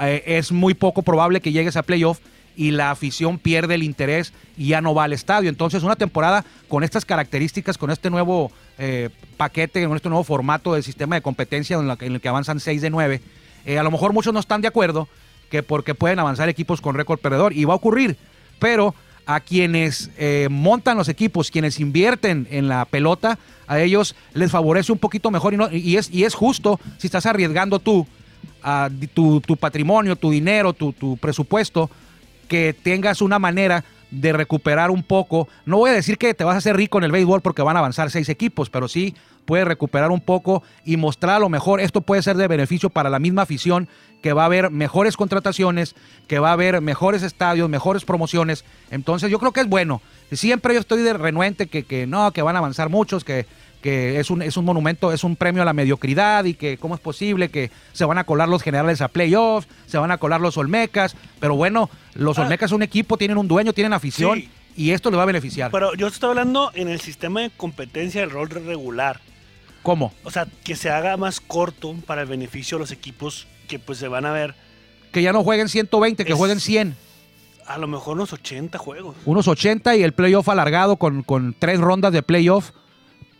eh, 0.00 0.22
es 0.26 0.52
muy 0.52 0.74
poco 0.74 1.02
probable 1.02 1.40
que 1.40 1.52
llegues 1.52 1.76
a 1.76 1.82
playoff 1.82 2.18
y 2.56 2.70
la 2.72 2.90
afición 2.90 3.38
pierde 3.38 3.74
el 3.76 3.82
interés 3.82 4.32
y 4.56 4.68
ya 4.68 4.80
no 4.80 4.94
va 4.94 5.04
al 5.04 5.12
estadio. 5.12 5.48
Entonces, 5.48 5.82
una 5.82 5.96
temporada 5.96 6.44
con 6.68 6.84
estas 6.84 7.04
características, 7.04 7.78
con 7.78 7.90
este 7.90 8.10
nuevo 8.10 8.52
eh, 8.78 9.10
paquete, 9.36 9.86
con 9.86 9.96
este 9.96 10.08
nuevo 10.08 10.24
formato 10.24 10.74
del 10.74 10.82
sistema 10.82 11.14
de 11.14 11.22
competencia 11.22 11.76
en, 11.78 11.88
la 11.88 11.96
el 12.00 12.20
que 12.20 12.28
avanzan 12.28 12.60
6 12.60 12.82
de 12.82 12.90
9, 12.90 13.20
eh, 13.64 13.78
a 13.78 13.82
lo 13.82 13.90
mejor 13.90 14.12
muchos 14.12 14.34
no 14.34 14.40
están 14.40 14.60
de 14.60 14.68
acuerdo 14.68 15.08
que 15.52 15.62
porque 15.62 15.94
pueden 15.94 16.18
avanzar 16.18 16.48
equipos 16.48 16.80
con 16.80 16.94
récord 16.96 17.18
perdedor 17.20 17.52
y 17.52 17.66
va 17.66 17.74
a 17.74 17.76
ocurrir, 17.76 18.16
pero 18.58 18.94
a 19.26 19.38
quienes 19.40 20.10
eh, 20.16 20.48
montan 20.50 20.96
los 20.96 21.10
equipos, 21.10 21.50
quienes 21.50 21.78
invierten 21.78 22.48
en 22.50 22.68
la 22.68 22.86
pelota, 22.86 23.38
a 23.66 23.78
ellos 23.80 24.16
les 24.32 24.50
favorece 24.50 24.92
un 24.92 24.98
poquito 24.98 25.30
mejor 25.30 25.52
y, 25.52 25.58
no- 25.58 25.70
y 25.70 25.98
es, 25.98 26.08
y 26.10 26.24
es 26.24 26.32
justo 26.34 26.80
si 26.96 27.06
estás 27.06 27.26
arriesgando 27.26 27.78
tú 27.80 28.06
a 28.62 28.88
tu, 29.12 29.42
tu 29.42 29.58
patrimonio, 29.58 30.16
tu 30.16 30.30
dinero, 30.30 30.72
tu 30.72 31.18
presupuesto, 31.18 31.90
que 32.48 32.74
tengas 32.82 33.20
una 33.20 33.38
manera 33.38 33.84
de 34.10 34.32
recuperar 34.32 34.90
un 34.90 35.02
poco. 35.02 35.48
No 35.66 35.76
voy 35.78 35.90
a 35.90 35.94
decir 35.94 36.16
que 36.16 36.32
te 36.34 36.44
vas 36.44 36.54
a 36.54 36.58
hacer 36.58 36.76
rico 36.76 36.96
en 36.98 37.04
el 37.04 37.12
béisbol 37.12 37.42
porque 37.42 37.60
van 37.62 37.76
a 37.76 37.80
avanzar 37.80 38.10
seis 38.10 38.28
equipos, 38.30 38.70
pero 38.70 38.88
sí 38.88 39.14
puedes 39.44 39.66
recuperar 39.66 40.10
un 40.10 40.20
poco 40.20 40.62
y 40.84 40.96
mostrar 40.96 41.36
a 41.36 41.38
lo 41.40 41.48
mejor. 41.48 41.80
Esto 41.80 42.00
puede 42.00 42.22
ser 42.22 42.36
de 42.36 42.48
beneficio 42.48 42.90
para 42.90 43.10
la 43.10 43.18
misma 43.18 43.42
afición, 43.42 43.88
que 44.22 44.32
va 44.32 44.42
a 44.42 44.46
haber 44.46 44.70
mejores 44.70 45.16
contrataciones, 45.16 45.94
que 46.28 46.38
va 46.38 46.50
a 46.50 46.52
haber 46.52 46.80
mejores 46.80 47.22
estadios, 47.22 47.68
mejores 47.68 48.04
promociones. 48.04 48.64
Entonces 48.90 49.30
yo 49.30 49.38
creo 49.38 49.52
que 49.52 49.60
es 49.60 49.68
bueno. 49.68 50.00
Siempre 50.30 50.74
yo 50.74 50.80
estoy 50.80 51.02
de 51.02 51.12
renuente 51.12 51.66
que, 51.66 51.82
que 51.84 52.06
no, 52.06 52.30
que 52.32 52.40
van 52.42 52.54
a 52.54 52.60
avanzar 52.60 52.88
muchos, 52.88 53.24
que, 53.24 53.46
que 53.82 54.20
es, 54.20 54.30
un, 54.30 54.40
es 54.42 54.56
un 54.56 54.64
monumento, 54.64 55.12
es 55.12 55.24
un 55.24 55.34
premio 55.34 55.60
a 55.62 55.64
la 55.64 55.72
mediocridad 55.72 56.44
y 56.44 56.54
que 56.54 56.78
cómo 56.78 56.94
es 56.94 57.00
posible 57.00 57.48
que 57.48 57.72
se 57.92 58.04
van 58.04 58.16
a 58.18 58.22
colar 58.24 58.48
los 58.48 58.62
generales 58.62 59.00
a 59.00 59.08
playoffs, 59.08 59.66
se 59.86 59.98
van 59.98 60.12
a 60.12 60.18
colar 60.18 60.40
los 60.40 60.56
Olmecas, 60.56 61.16
pero 61.40 61.56
bueno, 61.56 61.90
los 62.14 62.38
Ah. 62.38 62.42
Olmecas 62.42 62.70
son 62.70 62.76
un 62.76 62.82
equipo, 62.84 63.16
tienen 63.18 63.38
un 63.38 63.48
dueño, 63.48 63.72
tienen 63.72 63.92
afición 63.92 64.38
Sí. 64.38 64.48
y 64.76 64.90
esto 64.92 65.10
le 65.10 65.16
va 65.16 65.24
a 65.24 65.26
beneficiar. 65.26 65.72
Pero 65.72 65.94
yo 65.94 66.06
estoy 66.06 66.30
hablando 66.30 66.70
en 66.74 66.88
el 66.88 67.00
sistema 67.00 67.40
de 67.40 67.50
competencia 67.50 68.20
del 68.20 68.30
rol 68.30 68.48
regular. 68.50 69.20
¿Cómo? 69.82 70.12
O 70.24 70.30
sea, 70.30 70.46
que 70.64 70.76
se 70.76 70.90
haga 70.90 71.16
más 71.16 71.40
corto 71.40 71.94
para 72.06 72.22
el 72.22 72.28
beneficio 72.28 72.78
de 72.78 72.82
los 72.82 72.92
equipos 72.92 73.46
que 73.68 73.78
pues 73.78 73.98
se 73.98 74.08
van 74.08 74.24
a 74.26 74.32
ver 74.32 74.54
Que 75.12 75.22
ya 75.22 75.32
no 75.32 75.42
jueguen 75.42 75.68
120, 75.68 76.24
que 76.24 76.32
Es- 76.32 76.38
jueguen 76.38 76.60
100. 76.60 76.96
a 77.66 77.78
lo 77.78 77.86
mejor 77.88 78.14
unos 78.16 78.32
80 78.32 78.78
juegos. 78.78 79.16
Unos 79.24 79.48
80 79.48 79.94
y 79.96 80.02
el 80.02 80.12
playoff 80.12 80.48
alargado 80.48 80.96
con, 80.96 81.22
con 81.22 81.54
tres 81.58 81.80
rondas 81.80 82.12
de 82.12 82.22
playoff 82.22 82.70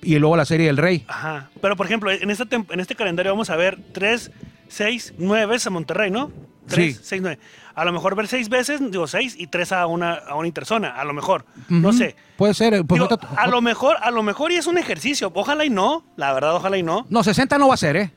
y 0.02 0.18
luego 0.18 0.36
la 0.36 0.44
serie 0.44 0.66
del 0.66 0.76
Rey. 0.78 1.04
Ajá. 1.08 1.50
Pero 1.60 1.76
por 1.76 1.86
ejemplo, 1.86 2.10
en, 2.10 2.30
esta 2.30 2.46
en 2.52 2.80
este 2.80 2.94
calendario 2.96 3.32
vamos 3.32 3.50
a 3.50 3.56
ver 3.56 3.78
3, 3.92 4.30
6, 4.68 5.14
9 5.18 5.46
veces 5.46 5.66
a 5.68 5.70
Monterrey, 5.70 6.10
¿no? 6.10 6.30
3, 6.66 6.96
Sí. 6.96 7.00
6, 7.02 7.22
9. 7.22 7.38
A 7.74 7.84
lo 7.84 7.92
mejor 7.92 8.14
ver 8.14 8.28
6 8.28 8.48
veces, 8.48 8.80
digo 8.90 9.06
6 9.06 9.34
y 9.38 9.46
3 9.46 9.72
a 9.72 9.86
una, 9.86 10.14
a 10.14 10.34
una 10.34 10.46
interzona, 10.46 10.90
a 10.90 11.04
lo 11.04 11.12
mejor. 11.14 11.44
No 11.68 11.92
sé. 11.92 12.16
Puede 12.36 12.54
ser. 12.54 12.74
eh, 12.74 12.84
pues, 12.84 13.00
Digo, 13.00 13.12
otra- 13.14 13.28
a 13.36 13.46
lo 13.48 13.60
mejor, 13.62 13.96
a 14.02 14.10
lo 14.10 14.22
mejor 14.22 14.52
y 14.52 14.56
es 14.56 14.66
un 14.66 14.78
ejercicio. 14.78 15.30
Ojalá 15.34 15.64
y 15.64 15.70
no, 15.70 16.04
la 16.16 16.32
verdad, 16.32 16.54
ojalá 16.56 16.76
y 16.78 16.82
no. 16.82 17.06
No, 17.08 17.22
60 17.24 17.56
no 17.58 17.68
va 17.68 17.74
a 17.74 17.78
ser, 17.78 17.96
¿eh? 17.96 18.12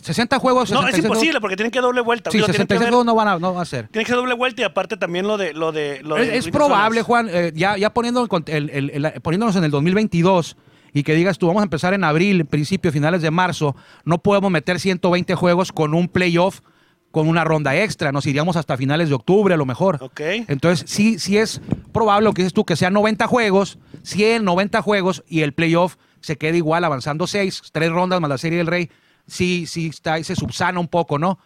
60 0.00 0.38
juegos. 0.38 0.70
No, 0.70 0.80
es 0.80 0.86
66 0.86 1.02
juegos- 1.02 1.16
imposible 1.16 1.40
porque 1.40 1.56
tienen 1.56 1.70
que 1.70 1.80
doble 1.80 2.00
vuelta. 2.02 2.30
Sí, 2.30 2.36
Digo, 2.36 2.46
tienen 2.46 2.66
que 2.66 2.74
66 2.74 2.80
ver- 2.80 2.88
juegos 2.90 3.06
no 3.06 3.14
van 3.14 3.28
a, 3.28 3.38
no 3.38 3.54
va 3.54 3.62
a 3.62 3.64
ser. 3.64 3.88
Tiene 3.88 4.04
que 4.04 4.10
ser 4.10 4.16
doble 4.16 4.34
vuelta 4.34 4.60
y 4.62 4.64
aparte 4.64 4.96
también 4.98 5.26
lo 5.26 5.38
de 5.38 5.54
lo 5.54 5.72
de 5.72 6.02
lo 6.02 6.16
Es, 6.18 6.28
de 6.28 6.36
es 6.38 6.48
probable. 6.48 7.00
Juan, 7.02 7.28
eh, 7.30 7.52
ya, 7.54 7.76
ya 7.78 7.90
el- 8.46 8.70
el- 8.70 8.90
el- 8.90 9.20
poniéndonos 9.22 9.56
en 9.56 9.64
el 9.64 9.70
2022 9.70 10.56
y 10.92 11.02
que 11.04 11.14
digas 11.14 11.38
tú, 11.38 11.46
vamos 11.46 11.62
a 11.62 11.64
empezar 11.64 11.94
en 11.94 12.04
abril, 12.04 12.44
principio, 12.44 12.92
finales 12.92 13.22
de 13.22 13.30
marzo, 13.30 13.74
no 14.04 14.18
podemos 14.18 14.50
meter 14.50 14.78
120 14.78 15.34
juegos 15.34 15.72
con 15.72 15.94
un 15.94 16.08
playoff, 16.08 16.60
con 17.14 17.28
una 17.28 17.44
ronda 17.44 17.76
extra, 17.76 18.10
nos 18.10 18.26
iríamos 18.26 18.56
hasta 18.56 18.76
finales 18.76 19.08
de 19.08 19.14
octubre 19.14 19.54
a 19.54 19.56
lo 19.56 19.64
mejor. 19.64 19.98
Ok. 20.02 20.20
Entonces, 20.48 20.84
sí, 20.90 21.20
sí 21.20 21.38
es 21.38 21.60
probable 21.92 22.24
lo 22.24 22.34
que 22.34 22.42
dices 22.42 22.52
tú, 22.52 22.64
que 22.64 22.74
sean 22.74 22.92
90 22.92 23.28
juegos, 23.28 23.78
100, 24.02 24.44
90 24.44 24.82
juegos 24.82 25.22
y 25.28 25.42
el 25.42 25.52
playoff 25.52 25.94
se 26.20 26.36
quede 26.36 26.56
igual, 26.56 26.82
avanzando 26.82 27.28
6, 27.28 27.62
tres 27.70 27.90
rondas 27.92 28.20
más 28.20 28.28
la 28.28 28.36
Serie 28.38 28.58
del 28.58 28.66
Rey, 28.66 28.90
sí, 29.28 29.66
sí 29.66 29.86
está, 29.86 30.20
se 30.24 30.34
subsana 30.34 30.80
un 30.80 30.88
poco, 30.88 31.18
¿no? 31.20 31.38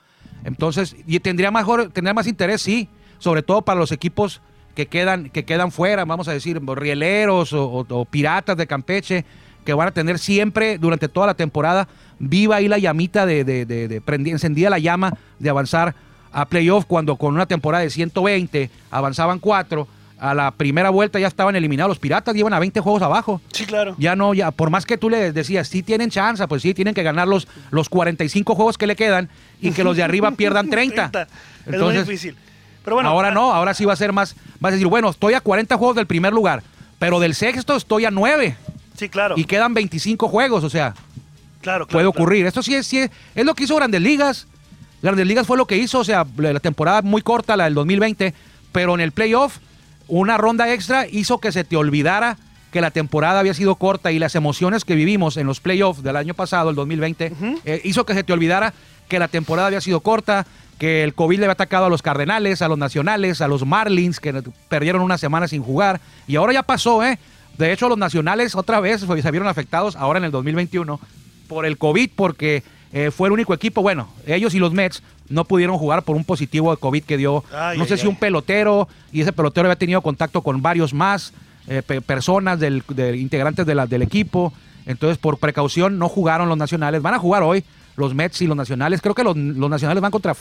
Entonces, 0.44 0.96
y 1.07 1.20
tendría 1.20 1.50
mejor, 1.50 1.90
tendría 1.90 2.14
más 2.14 2.26
interés, 2.26 2.62
sí, 2.62 2.88
sobre 3.18 3.42
todo 3.42 3.61
para 3.62 3.78
los 3.78 3.92
equipos 3.92 4.40
que 4.74 4.87
quedan, 4.87 5.28
que 5.28 5.44
quedan 5.44 5.70
fuera, 5.70 6.04
vamos 6.07 6.28
a 6.28 6.33
decir, 6.33 6.61
rieleros 6.64 7.52
o, 7.52 7.66
o- 7.66 7.87
o 7.88 8.04
piratas 8.07 8.57
de 8.57 8.66
Campeche, 8.66 9.24
que 9.64 9.74
van 9.74 9.88
a 9.88 9.90
tener 9.90 10.18
siempre, 10.18 10.78
durante 10.78 11.09
toda 11.09 11.26
la 11.26 11.35
temporada, 11.35 11.88
viva 12.18 12.57
ahí 12.57 12.68
la 12.68 12.78
llamita 12.78 13.26
de, 13.26 13.44
de, 13.44 13.64
de- 13.66 13.88
de 13.88 14.02
encendida 14.31 14.70
la 14.70 14.78
llama 14.78 15.14
de 15.38 15.50
avanzar 15.50 15.94
a 16.33 16.44
playoff 16.46 16.85
cuando 16.87 17.16
con 17.16 17.35
una 17.35 17.46
temporada 17.46 17.83
de 17.85 17.90
120 17.90 18.70
avanzaban 18.90 19.38
cuatro, 19.38 19.88
a 20.20 20.35
la 20.35 20.50
primera 20.50 20.90
vuelta 20.90 21.18
ya 21.20 21.28
estaban 21.28 21.54
eliminados 21.54 21.90
los 21.90 21.98
piratas, 22.00 22.35
llevan 22.35 22.52
a 22.52 22.59
20 22.59 22.81
juegos 22.81 23.02
abajo. 23.02 23.40
Sí, 23.52 23.64
claro. 23.66 23.94
Ya 23.98 24.16
no, 24.16 24.35
ya, 24.35 24.50
por 24.50 24.68
más 24.68 24.85
que 24.85 24.98
tú 24.98 25.09
le 25.09 25.33
decías, 25.33 25.68
sí 25.68 25.83
tienen 25.85 26.11
chance, 26.11 26.46
pues 26.48 26.62
sí, 26.62 26.74
tienen 26.74 26.92
que 26.92 27.04
ganar 27.04 27.28
los, 27.28 27.46
los 27.70 27.88
45 27.88 28.54
juegos 28.57 28.76
que 28.76 28.88
le 28.88 28.96
quedan 28.96 29.28
y 29.61 29.70
que 29.70 29.85
los 29.85 29.96
de 29.96 30.02
arriba 30.02 30.31
pierdan 30.37 30.68
30. 30.68 31.11
30. 31.11 31.22
Es 31.22 31.28
muy 31.66 31.74
Entonces, 31.74 32.07
difícil. 32.07 32.37
Pero 32.85 32.96
bueno, 32.96 33.11
ahora 33.11 33.28
ah, 33.28 33.33
no, 33.33 33.52
ahora 33.54 33.74
sí 33.74 33.85
va 33.85 33.92
a 33.92 33.96
ser 33.96 34.12
más, 34.12 34.35
vas 34.61 34.70
a 34.70 34.74
decir, 34.74 34.88
bueno, 34.88 35.09
estoy 35.11 35.35
a 35.35 35.40
40 35.40 35.76
juegos 35.76 35.94
del 35.96 36.07
primer 36.07 36.33
lugar, 36.33 36.62
pero 36.98 37.20
del 37.20 37.35
sexto 37.35 37.76
estoy 37.76 38.04
a 38.04 38.11
9 38.11 38.57
Sí, 38.96 39.09
claro. 39.09 39.35
y 39.38 39.44
quedan 39.44 39.72
25 39.74 40.28
juegos, 40.28 40.64
o 40.64 40.70
sea, 40.70 40.94
claro, 41.60 41.86
claro, 41.86 41.86
puede 41.86 42.04
claro. 42.04 42.10
ocurrir. 42.10 42.46
Esto 42.46 42.62
sí 42.62 42.74
es, 42.74 42.86
sí 42.86 42.98
es, 42.98 43.10
es 43.34 43.44
lo 43.44 43.54
que 43.54 43.64
hizo 43.64 43.76
Grandes 43.76 44.00
Ligas. 44.00 44.46
Grandes 45.02 45.26
Ligas 45.26 45.46
fue 45.46 45.56
lo 45.56 45.66
que 45.66 45.76
hizo, 45.76 46.00
o 46.00 46.04
sea, 46.04 46.26
la 46.36 46.52
la 46.52 46.60
temporada 46.60 47.02
muy 47.02 47.22
corta, 47.22 47.56
la 47.56 47.64
del 47.64 47.74
2020, 47.74 48.34
pero 48.72 48.94
en 48.94 49.00
el 49.00 49.12
playoff, 49.12 49.58
una 50.08 50.36
ronda 50.36 50.72
extra 50.72 51.06
hizo 51.06 51.38
que 51.38 51.52
se 51.52 51.64
te 51.64 51.76
olvidara 51.76 52.36
que 52.72 52.80
la 52.80 52.90
temporada 52.90 53.40
había 53.40 53.54
sido 53.54 53.76
corta 53.76 54.12
y 54.12 54.18
las 54.18 54.34
emociones 54.34 54.84
que 54.84 54.94
vivimos 54.94 55.36
en 55.36 55.46
los 55.46 55.60
playoffs 55.60 56.02
del 56.02 56.16
año 56.16 56.34
pasado, 56.34 56.70
el 56.70 56.76
2020, 56.76 57.32
eh, 57.64 57.80
hizo 57.84 58.04
que 58.04 58.14
se 58.14 58.24
te 58.24 58.32
olvidara 58.32 58.74
que 59.08 59.18
la 59.18 59.28
temporada 59.28 59.68
había 59.68 59.80
sido 59.80 60.00
corta, 60.00 60.46
que 60.78 61.02
el 61.02 61.14
COVID 61.14 61.38
le 61.38 61.44
había 61.46 61.52
atacado 61.52 61.86
a 61.86 61.88
los 61.88 62.02
Cardenales, 62.02 62.60
a 62.60 62.68
los 62.68 62.78
Nacionales, 62.78 63.40
a 63.40 63.48
los 63.48 63.64
Marlins, 63.64 64.20
que 64.20 64.42
perdieron 64.68 65.02
una 65.02 65.18
semana 65.18 65.48
sin 65.48 65.62
jugar, 65.62 66.00
y 66.26 66.36
ahora 66.36 66.52
ya 66.52 66.62
pasó, 66.62 67.02
¿eh? 67.02 67.18
De 67.56 67.72
hecho, 67.72 67.88
los 67.88 67.98
nacionales 67.98 68.54
otra 68.54 68.78
vez 68.78 69.04
pues, 69.04 69.22
se 69.22 69.30
vieron 69.32 69.48
afectados 69.48 69.96
ahora 69.96 70.18
en 70.18 70.26
el 70.26 70.30
2021 70.30 71.00
por 71.48 71.66
el 71.66 71.76
COVID, 71.78 72.11
porque 72.14 72.62
eh, 72.92 73.11
fue 73.11 73.28
el 73.28 73.32
único 73.32 73.52
equipo, 73.54 73.82
bueno, 73.82 74.08
ellos 74.26 74.54
y 74.54 74.58
los 74.58 74.72
Mets 74.72 75.02
no 75.28 75.44
pudieron 75.44 75.76
jugar 75.76 76.02
por 76.04 76.16
un 76.16 76.24
positivo 76.24 76.70
de 76.70 76.76
COVID 76.78 77.02
que 77.04 77.16
dio, 77.16 77.44
Ay, 77.52 77.76
no 77.76 77.84
sé 77.84 77.94
ay, 77.94 77.98
si 78.00 78.06
ay. 78.06 78.08
un 78.11 78.16
pelotero, 78.16 78.88
y 79.12 79.20
ese 79.22 79.32
pelotero 79.32 79.66
había 79.68 79.76
tenido 79.78 80.00
contacto 80.00 80.40
con 80.42 80.62
varios 80.62 80.94
más 80.94 81.32
eh, 81.66 81.82
pe- 81.87 82.00
personas, 82.00 82.58
del, 82.61 82.82
de 82.88 83.16
integrantes 83.18 83.66
de 83.66 83.74
la- 83.74 83.87
del 83.87 84.00
equipo. 84.02 84.52
Entonces, 84.87 85.18
por 85.18 85.37
precaución, 85.38 85.98
no 85.98 86.08
jugaron 86.08 86.48
los 86.48 86.56
nacionales. 86.56 87.02
Van 87.02 87.12
a 87.12 87.18
jugar 87.18 87.42
hoy 87.42 87.62
los 87.96 88.14
Mets 88.14 88.40
y 88.40 88.46
los 88.46 88.56
nacionales. 88.56 89.02
Creo 89.02 89.14
que 89.14 89.22
los, 89.22 89.37
los 89.37 89.68
nacionales 89.68 90.00
van 90.00 90.11
contra, 90.11 90.34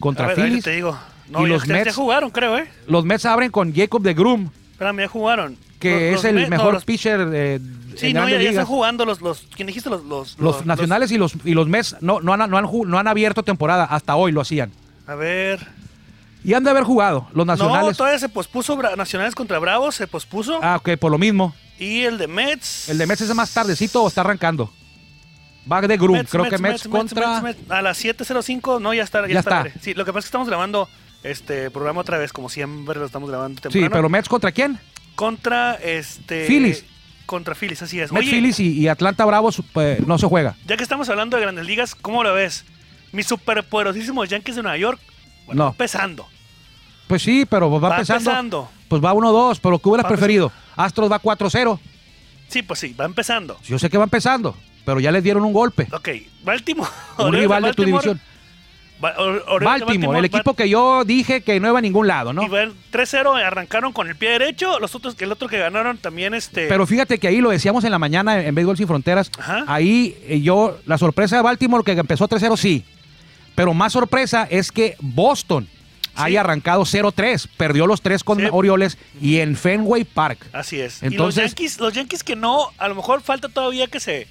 contra 0.00 0.26
ver, 0.28 0.36
Phillies. 0.36 0.64
te 0.64 0.72
digo. 0.72 0.98
No, 1.30 1.46
y 1.46 1.48
los 1.48 1.62
ya- 1.64 1.76
ya 1.84 1.84
Mets- 1.90 1.94
jugaron, 1.94 2.30
creo, 2.30 2.58
¿eh? 2.58 2.68
Los 2.88 3.04
Mets 3.04 3.24
abren 3.24 3.50
con 3.52 3.72
Jacob 3.72 4.02
de 4.02 4.14
Groom, 4.14 4.50
Espérame, 4.72 4.98
ya 5.02 5.08
jugaron. 5.08 5.56
Que 5.82 6.12
Los- 6.12 6.24
es 6.24 6.32
los 6.32 6.42
el 6.42 6.42
no, 6.42 6.48
mejor 6.48 6.74
los- 6.74 6.84
pitcher 6.84 7.28
eh, 7.32 7.60
Sí, 7.96 8.14
no, 8.14 8.26
ya, 8.28 8.40
ya 8.40 8.50
están 8.50 8.64
jugando 8.64 9.04
los, 9.04 9.20
los, 9.20 9.46
¿quién 9.54 9.66
dijiste? 9.66 9.90
Los, 9.90 10.02
los, 10.04 10.38
Los, 10.38 10.64
nacionales 10.64 11.10
y 11.12 11.18
los 11.18 11.34
y 11.44 11.52
los 11.52 11.68
Mets 11.68 11.96
no, 12.00 12.20
no, 12.20 12.32
han, 12.32 12.48
no, 12.50 12.56
han, 12.56 12.66
no 12.86 12.98
han 12.98 13.08
abierto 13.08 13.42
temporada, 13.42 13.84
hasta 13.84 14.16
hoy 14.16 14.32
lo 14.32 14.40
hacían. 14.40 14.72
A 15.06 15.14
ver. 15.14 15.66
Y 16.44 16.54
han 16.54 16.64
de 16.64 16.70
haber 16.70 16.84
jugado 16.84 17.28
los 17.34 17.46
No, 17.46 17.52
nacionales. 17.52 17.96
todavía 17.96 18.18
se 18.18 18.28
pospuso 18.30 18.76
Nacionales 18.96 19.34
contra 19.34 19.58
Bravos, 19.58 19.94
se 19.94 20.06
pospuso. 20.06 20.58
ah, 20.62 20.76
ok, 20.76 20.96
por 20.98 21.10
lo 21.12 21.18
mismo. 21.18 21.54
Y 21.78 22.02
el 22.02 22.16
de 22.16 22.28
Mets. 22.28 22.88
¿El 22.88 22.98
de 22.98 23.06
Mets 23.06 23.20
es 23.20 23.34
más 23.34 23.52
tardecito 23.52 24.02
o 24.02 24.08
está 24.08 24.22
arrancando? 24.22 24.72
Va 25.70 25.80
de 25.80 25.88
Mets, 25.88 26.00
creo 26.30 26.44
Mets, 26.44 26.56
que 26.56 26.62
Mets, 26.62 26.88
Mets, 26.88 26.88
contra... 26.88 27.38
A 27.68 27.82
las 27.82 28.02
7.05, 28.04 28.80
no, 28.80 28.92
ya 28.94 29.04
está. 29.04 29.20
Ya, 29.22 29.34
Ya 29.34 29.38
está. 29.40 29.66
está. 29.66 29.80
Sí, 29.80 29.94
lo 29.94 30.04
que 30.04 30.12
pasa 30.12 30.20
es 30.20 30.24
que 30.24 30.28
estamos 30.28 30.48
grabando 30.48 30.88
este 31.22 31.70
programa 31.70 32.00
otra 32.00 32.18
vez, 32.18 32.32
como 32.32 32.48
siempre 32.48 32.98
lo 32.98 33.06
estamos 33.06 33.28
grabando 33.30 33.60
Sí, 33.70 33.86
pero 33.90 34.08
Mets 34.08 34.28
contra 34.28 34.50
quién? 34.50 34.80
Contra 35.14 35.74
este. 35.74 36.46
Phillies. 36.46 36.84
Contra 37.26 37.54
Phillies, 37.54 37.82
así 37.82 38.00
es. 38.00 38.12
Mets, 38.12 38.26
Oye, 38.26 38.30
Phillies 38.36 38.60
y, 38.60 38.72
y 38.80 38.88
Atlanta 38.88 39.24
Bravos 39.24 39.62
pues, 39.72 40.06
no 40.06 40.18
se 40.18 40.26
juega. 40.26 40.54
ya 40.66 40.76
que 40.76 40.82
estamos 40.82 41.08
hablando 41.08 41.36
de 41.36 41.42
grandes 41.42 41.66
ligas, 41.66 41.94
¿cómo 41.94 42.22
lo 42.24 42.34
ves? 42.34 42.64
Mis 43.12 43.26
superpoderosísimos 43.26 44.28
Yankees 44.28 44.56
de 44.56 44.62
Nueva 44.62 44.76
York. 44.78 45.00
Bueno, 45.46 45.64
No. 45.64 45.70
empezando. 45.70 46.26
Pues 47.06 47.22
sí, 47.22 47.46
pero 47.48 47.70
va, 47.70 47.88
Va 47.90 47.94
empezando. 47.96 48.30
empezando. 48.30 48.70
Pues 48.88 49.02
va 49.04 49.12
1-2, 49.14 49.58
pero 49.62 49.78
¿qué 49.78 49.88
hubieras 49.88 50.04
Va 50.06 50.08
preferido? 50.08 50.52
Astros 50.76 51.10
va 51.10 51.18
4-0. 51.20 51.78
Sí, 52.48 52.62
pues 52.62 52.80
sí, 52.80 52.92
va 52.94 53.04
empezando. 53.06 53.58
Yo 53.64 53.78
sé 53.78 53.88
que 53.90 53.98
va 53.98 54.04
empezando, 54.04 54.56
pero 54.84 55.00
ya 55.00 55.10
les 55.10 55.22
dieron 55.22 55.44
un 55.44 55.52
golpe. 55.52 55.88
Ok, 55.92 56.08
Baltimore. 56.44 56.90
Un 57.18 57.32
rival 57.32 57.62
de 57.62 57.72
tu 57.72 57.84
división. 57.84 58.20
Baltimore, 59.60 60.18
el 60.18 60.24
equipo 60.24 60.54
que 60.54 60.68
yo 60.68 61.04
dije 61.04 61.42
que 61.42 61.58
no 61.60 61.68
iba 61.68 61.78
a 61.78 61.82
ningún 61.82 62.06
lado, 62.06 62.32
¿no? 62.32 62.42
Y 62.44 62.48
van 62.48 62.72
3-0 62.92 63.42
arrancaron 63.44 63.92
con 63.92 64.08
el 64.08 64.16
pie 64.16 64.30
derecho. 64.30 64.78
Los 64.78 64.94
otros, 64.94 65.16
el 65.18 65.32
otro 65.32 65.48
que 65.48 65.58
ganaron 65.58 65.98
también 65.98 66.34
este. 66.34 66.68
Pero 66.68 66.86
fíjate 66.86 67.18
que 67.18 67.28
ahí 67.28 67.40
lo 67.40 67.50
decíamos 67.50 67.84
en 67.84 67.90
la 67.90 67.98
mañana 67.98 68.40
en 68.42 68.54
Béisbol 68.54 68.76
Sin 68.76 68.86
Fronteras. 68.86 69.30
Ajá. 69.38 69.64
Ahí 69.66 70.16
eh, 70.26 70.40
yo, 70.40 70.78
la 70.86 70.98
sorpresa 70.98 71.36
de 71.36 71.42
Baltimore 71.42 71.84
que 71.84 71.92
empezó 71.92 72.28
3-0, 72.28 72.56
sí. 72.56 72.84
Pero 73.54 73.74
más 73.74 73.92
sorpresa 73.92 74.46
es 74.50 74.72
que 74.72 74.96
Boston 75.00 75.68
haya 76.14 76.40
arrancado 76.40 76.82
0-3. 76.82 77.48
Perdió 77.56 77.86
los 77.86 78.00
tres 78.02 78.22
con 78.24 78.38
Sí. 78.38 78.46
Orioles 78.50 78.98
y 79.20 79.38
en 79.38 79.56
Fenway 79.56 80.04
Park. 80.04 80.46
Así 80.52 80.80
es. 80.80 81.02
Entonces- 81.02 81.38
y 81.38 81.40
los 81.42 81.50
Yankees, 81.50 81.80
los 81.80 81.92
Yankees 81.92 82.24
que 82.24 82.36
no, 82.36 82.68
a 82.78 82.88
lo 82.88 82.94
mejor 82.94 83.20
falta 83.22 83.48
todavía 83.48 83.86
que 83.88 84.00
se 84.00 84.26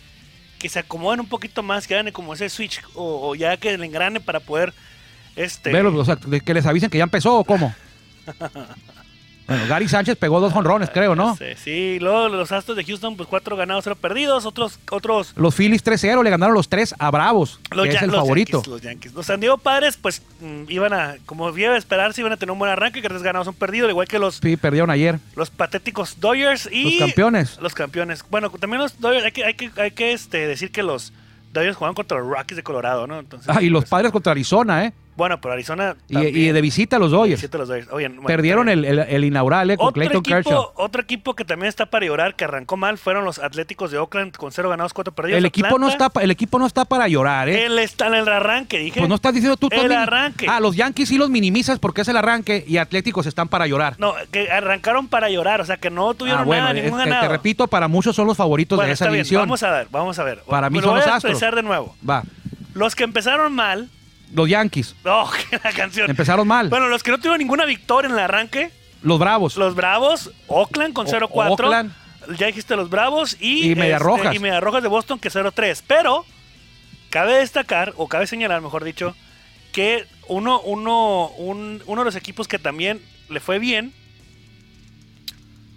que 0.62 0.70
se 0.70 0.80
acomoden 0.80 1.22
un 1.22 1.28
poquito 1.28 1.64
más, 1.64 1.88
que 1.88 1.96
hagan 1.96 2.12
como 2.12 2.36
ese 2.36 2.48
switch 2.48 2.82
o, 2.94 3.30
o 3.30 3.36
ya 3.36 3.58
que 3.58 3.76
le 3.76 3.86
engrane 3.86 4.20
para 4.20 4.40
poder 4.40 4.74
este 5.36 5.72
Velo, 5.72 5.98
o 5.98 6.06
sea, 6.06 6.18
que 6.18 6.54
les 6.54 6.66
avisen 6.68 6.90
que 6.90 7.00
ya 7.00 7.04
empezó 7.04 7.40
o 7.40 7.44
cómo. 7.44 7.74
bueno, 9.52 9.68
Gary 9.68 9.88
Sánchez 9.88 10.18
pegó 10.18 10.40
dos 10.40 10.54
jonrones, 10.54 10.90
creo, 10.90 11.16
¿no? 11.16 11.36
Sí, 11.36 11.46
sí, 11.56 11.98
luego 12.00 12.30
los 12.30 12.52
Astros 12.52 12.78
de 12.78 12.84
Houston, 12.84 13.16
pues 13.18 13.28
cuatro 13.30 13.56
ganados, 13.56 13.84
cero 13.84 13.96
perdidos, 14.00 14.46
otros, 14.46 14.80
otros, 14.90 15.34
Los 15.36 15.56
Phillies 15.56 15.84
3-0 15.84 16.24
le 16.24 16.30
ganaron 16.30 16.54
los 16.56 16.70
tres 16.70 16.96
a 17.00 17.12
Bravos, 17.12 17.60
los, 17.72 17.88
que 17.88 17.94
es 17.96 18.02
el 18.02 18.10
los 18.10 18.18
favorito. 18.18 18.58
Yankees, 18.58 18.72
los 18.72 18.82
Yankees. 18.82 19.14
Los 19.14 19.26
San 19.26 19.40
Diego 19.40 19.58
Padres, 19.58 19.98
pues 19.98 20.22
mm, 20.40 20.64
iban 20.70 20.94
a, 20.94 21.16
como 21.26 21.56
iba 21.58 21.74
a 21.74 21.78
esperarse, 21.78 22.22
iban 22.22 22.34
a 22.34 22.38
tener 22.38 22.52
un 22.52 22.60
buen 22.60 22.72
arranque, 22.72 23.02
que 23.02 23.10
tres 23.10 23.24
ganados, 23.24 23.48
un 23.48 23.54
perdido, 23.54 23.86
al 23.86 23.92
igual 23.92 24.08
que 24.08 24.20
los, 24.20 24.36
Sí, 24.36 24.58
perdieron 24.58 24.90
ayer. 24.90 25.20
los 25.36 25.50
patéticos 25.50 26.20
Dodgers 26.20 26.70
y 26.72 27.00
Los 27.00 27.08
campeones. 27.08 27.60
Los 27.62 27.74
campeones. 27.74 28.26
Bueno, 28.30 28.50
también 28.52 28.82
los 28.82 29.00
Dodgers, 29.00 29.26
hay 29.26 29.32
que, 29.32 29.46
hay 29.46 29.54
que, 29.54 29.72
hay 29.82 29.92
que 29.92 30.14
este, 30.14 30.48
decir 30.48 30.72
que 30.72 30.84
los 30.84 31.14
Dodgers 31.54 31.76
jugaban 31.76 31.96
contra 31.96 32.18
los 32.20 32.28
Rockies 32.28 32.56
de 32.56 32.64
Colorado, 32.64 33.08
¿no? 33.08 33.20
Entonces, 33.20 33.50
Ah, 33.54 33.62
y 33.62 33.70
los 33.70 33.84
pues, 33.84 33.90
padres 33.90 34.12
contra 34.12 34.32
Arizona, 34.32 34.86
¿eh? 34.86 34.94
Bueno, 35.16 35.40
pero 35.42 35.54
Arizona. 35.54 35.96
Y, 36.08 36.14
también. 36.14 36.36
y 36.38 36.52
de 36.52 36.62
visita 36.62 36.96
a 36.96 37.00
los 37.00 37.12
Dodgers. 37.12 37.42
Visita 37.42 37.58
a 37.58 37.60
los 37.60 37.68
Dodgers. 37.68 37.90
Oye, 37.92 38.08
bueno, 38.08 38.24
Perdieron 38.26 38.70
el, 38.70 38.86
el- 38.86 39.00
el 39.00 39.24
inaugural, 39.26 39.70
¿eh? 39.72 39.78
Con 39.78 39.88
Otro 39.88 39.94
Clayton 40.02 40.24
Kershaw. 40.24 40.54
equipo, 40.54 40.74
otro 40.76 41.02
equipo 41.02 41.36
que 41.36 41.44
también 41.46 41.68
está 41.68 41.86
para 41.86 42.06
llorar, 42.06 42.36
que 42.36 42.46
arrancó 42.46 42.78
mal, 42.78 42.98
fueron 42.98 43.26
los 43.26 43.38
Atléticos 43.38 43.92
de 43.92 43.98
Oakland 43.98 44.36
con 44.38 44.52
cero 44.52 44.70
ganados, 44.70 44.94
cuatro 44.94 45.14
perdidos. 45.14 45.38
El 45.38 45.46
equipo, 45.46 45.78
no 45.78 45.90
está, 45.90 46.10
el 46.22 46.32
equipo 46.32 46.58
no 46.60 46.66
está 46.66 46.86
para 46.86 47.08
llorar, 47.08 47.50
¿eh? 47.50 47.66
Él 47.66 47.78
está 47.80 48.08
en 48.08 48.14
el 48.16 48.28
arranque, 48.30 48.80
dije. 48.80 49.00
Pues 49.00 49.10
no 49.10 49.16
estás 49.16 49.34
diciendo 49.34 49.58
tú. 49.58 49.68
El 49.72 49.92
arranque. 49.92 50.48
Ah, 50.50 50.60
los 50.60 50.76
Yankees 50.76 51.10
sí 51.10 51.18
los 51.18 51.30
minimizas 51.30 51.78
porque 51.80 52.02
es 52.02 52.08
el 52.08 52.18
arranque 52.18 52.64
y 52.68 52.78
Atléticos 52.78 53.26
están 53.26 53.48
para 53.50 53.68
llorar. 53.68 53.96
No, 54.00 54.14
que 54.32 54.50
arrancaron 54.50 55.08
para 55.08 55.30
llorar, 55.30 55.62
o 55.62 55.66
sea, 55.66 55.78
que 55.78 55.90
no 55.90 56.14
tuvieron 56.14 56.42
ah, 56.42 56.46
bueno, 56.46 56.64
nada, 56.64 56.74
ningún 56.74 56.98
ganado. 56.98 57.22
te 57.22 57.28
repito, 57.28 57.68
para 57.68 57.88
muchos 57.88 58.16
son 58.16 58.28
los 58.28 58.38
favoritos 58.38 58.78
Bueno, 58.78 58.88
de 58.88 58.94
esa 58.94 59.06
está 59.06 59.12
bien, 59.12 59.24
división. 59.24 59.42
vamos 59.42 59.62
a 59.64 59.72
ver, 59.72 59.88
vamos 59.92 60.18
a 60.20 60.24
ver. 60.24 60.40
Para 60.48 60.70
mí 60.70 60.76
Me 60.78 60.82
lo 60.82 60.88
son 60.88 60.92
voy 60.96 61.00
los 61.02 61.08
a 61.08 61.16
Astros. 61.18 61.40
de 61.56 61.64
nuevo. 61.64 61.96
Va, 62.10 62.24
Los 62.74 62.96
que 62.96 63.04
empezaron 63.04 63.54
mal. 63.54 63.90
Los 64.34 64.50
Yankees 64.50 64.96
Oh, 65.06 65.30
que 65.50 65.60
la 65.64 65.72
canción. 65.72 66.10
empezaron 66.10 66.48
mal. 66.48 66.70
Bueno, 66.70 66.88
los 66.88 67.04
que 67.04 67.12
no 67.12 67.18
tuvieron 67.18 67.40
ninguna 67.40 67.66
victoria 67.66 68.08
en 68.08 68.14
el 68.14 68.20
arranque, 68.20 68.72
los 69.02 69.20
Bravos. 69.20 69.58
los 69.58 69.76
Bravos, 69.76 70.32
Oakland 70.48 70.94
con 70.94 71.08
O- 71.08 71.10
0-4. 71.10 71.30
Oakland. 71.52 71.94
Ya 72.38 72.48
dijiste 72.48 72.76
los 72.76 72.90
Bravos 72.90 73.36
y, 73.40 73.72
Y 73.72 73.76
Medias 73.76 73.94
este, 74.00 74.04
Rojas. 74.04 74.36
y 74.36 74.40
Medias 74.40 74.62
Rojas 74.62 74.84
de 74.84 74.90
Boston 74.90 75.18
que 75.20 75.30
0-3. 75.32 75.82
Pero 75.88 76.24
cabe 77.10 77.34
destacar, 77.40 77.94
o 77.98 78.08
cabe 78.08 78.28
señalar, 78.28 78.62
mejor 78.62 78.84
dicho, 78.84 79.16
que 79.74 80.06
uno, 80.28 80.62
uno, 80.62 81.30
un- 81.38 81.82
uno 81.88 82.02
de 82.02 82.06
los 82.06 82.16
equipos 82.16 82.48
que 82.48 82.60
también 82.60 83.02
le 83.30 83.40
fue 83.40 83.58
bien. 83.60 83.92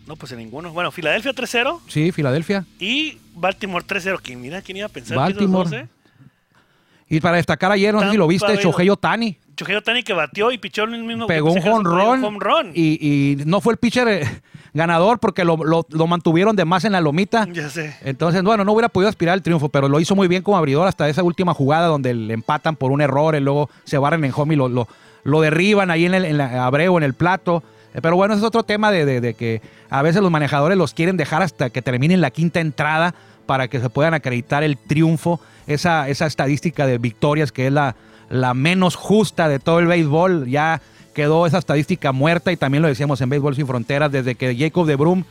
No, 0.06 0.16
pues 0.16 0.32
en 0.32 0.38
ninguno. 0.38 0.70
Bueno, 0.72 0.90
Filadelfia 0.92 1.32
3-0 1.32 1.80
Sí, 1.88 2.12
Filadelfia. 2.12 2.66
y 2.78 3.18
Baltimore 3.34 3.84
3-0. 3.86 4.20
¿Quién, 4.22 4.40
mira, 4.42 4.60
¿quién 4.60 4.76
iba 4.76 4.86
a 4.86 4.90
pensar 4.90 5.16
Baltimore. 5.16 5.70
que 5.70 5.76
esos 5.76 5.88
dos, 5.88 5.98
eh? 6.03 6.03
Y 7.16 7.20
para 7.20 7.36
destacar 7.36 7.70
ayer, 7.72 7.94
no 7.94 8.00
sé 8.00 8.10
si 8.10 8.16
lo 8.16 8.26
viste. 8.26 8.56
Shohei 8.56 8.88
Otani. 8.90 9.36
Shohei 9.56 9.76
Otani 9.76 10.02
que 10.02 10.12
batió 10.12 10.50
y 10.50 10.58
pichó 10.58 10.84
el 10.84 10.90
mismo 11.04 11.26
Pegó 11.26 11.52
un 11.52 11.84
run. 11.84 12.20
Y, 12.74 12.98
y 13.00 13.36
no 13.46 13.60
fue 13.60 13.72
el 13.74 13.78
pitcher 13.78 14.08
eh, 14.08 14.40
ganador 14.72 15.18
porque 15.20 15.44
lo, 15.44 15.56
lo- 15.58 15.86
lo 15.90 16.06
mantuvieron 16.06 16.56
de 16.56 16.64
más 16.64 16.84
en 16.84 16.92
la 16.92 17.00
lomita. 17.00 17.46
Ya 17.52 17.68
sé. 17.70 17.94
Entonces, 18.02 18.42
bueno, 18.42 18.64
no 18.64 18.72
hubiera 18.72 18.88
podido 18.88 19.08
aspirar 19.08 19.34
al 19.34 19.42
triunfo, 19.42 19.68
pero 19.68 19.88
lo 19.88 20.00
hizo 20.00 20.16
muy 20.16 20.26
bien 20.28 20.42
como 20.42 20.56
abridor 20.56 20.88
hasta 20.88 21.08
esa 21.08 21.22
última 21.22 21.54
jugada 21.54 21.86
donde 21.86 22.14
le 22.14 22.34
empatan 22.34 22.74
por 22.76 22.90
un 22.90 23.00
error 23.00 23.34
y 23.36 23.40
luego 23.40 23.70
se 23.84 23.96
barren 23.98 24.24
en 24.24 24.32
home 24.34 24.54
y 24.54 24.56
lo, 24.56 24.68
lo, 24.68 24.88
lo 25.22 25.40
derriban 25.40 25.90
ahí 25.90 26.04
en 26.06 26.14
el 26.14 26.24
en 26.24 26.38
la 26.38 26.66
Abreu, 26.66 26.96
en 26.98 27.04
el 27.04 27.14
plato. 27.14 27.62
Eh, 27.94 28.00
Pero 28.02 28.16
bueno, 28.16 28.34
ese 28.34 28.40
es 28.42 28.46
otro 28.48 28.64
tema 28.64 28.90
de, 28.90 29.04
de- 29.04 29.20
de 29.20 29.34
que 29.34 29.62
a 29.88 30.02
veces 30.02 30.20
los 30.20 30.30
manejadores 30.32 30.76
los 30.76 30.94
quieren 30.94 31.16
dejar 31.16 31.42
hasta 31.42 31.70
que 31.70 31.80
terminen 31.80 32.20
la 32.20 32.30
quinta 32.32 32.58
entrada 32.60 33.14
para 33.46 33.68
que 33.68 33.80
se 33.80 33.90
puedan 33.90 34.14
acreditar 34.14 34.62
el 34.62 34.76
triunfo, 34.76 35.40
esa, 35.66 36.08
esa 36.08 36.26
estadística 36.26 36.86
de 36.86 36.98
victorias 36.98 37.52
que 37.52 37.66
es 37.66 37.72
la, 37.72 37.96
la 38.30 38.54
menos 38.54 38.96
justa 38.96 39.48
de 39.48 39.58
todo 39.58 39.78
el 39.78 39.86
béisbol. 39.86 40.48
Ya 40.48 40.80
quedó 41.14 41.46
esa 41.46 41.58
estadística 41.58 42.12
muerta 42.12 42.52
y 42.52 42.56
también 42.56 42.82
lo 42.82 42.88
decíamos 42.88 43.20
en 43.20 43.28
Béisbol 43.28 43.54
Sin 43.54 43.66
Fronteras 43.66 44.10
desde 44.10 44.34
que 44.34 44.56
Jacob 44.56 44.86
de 44.86 44.96
Brum 44.96 45.24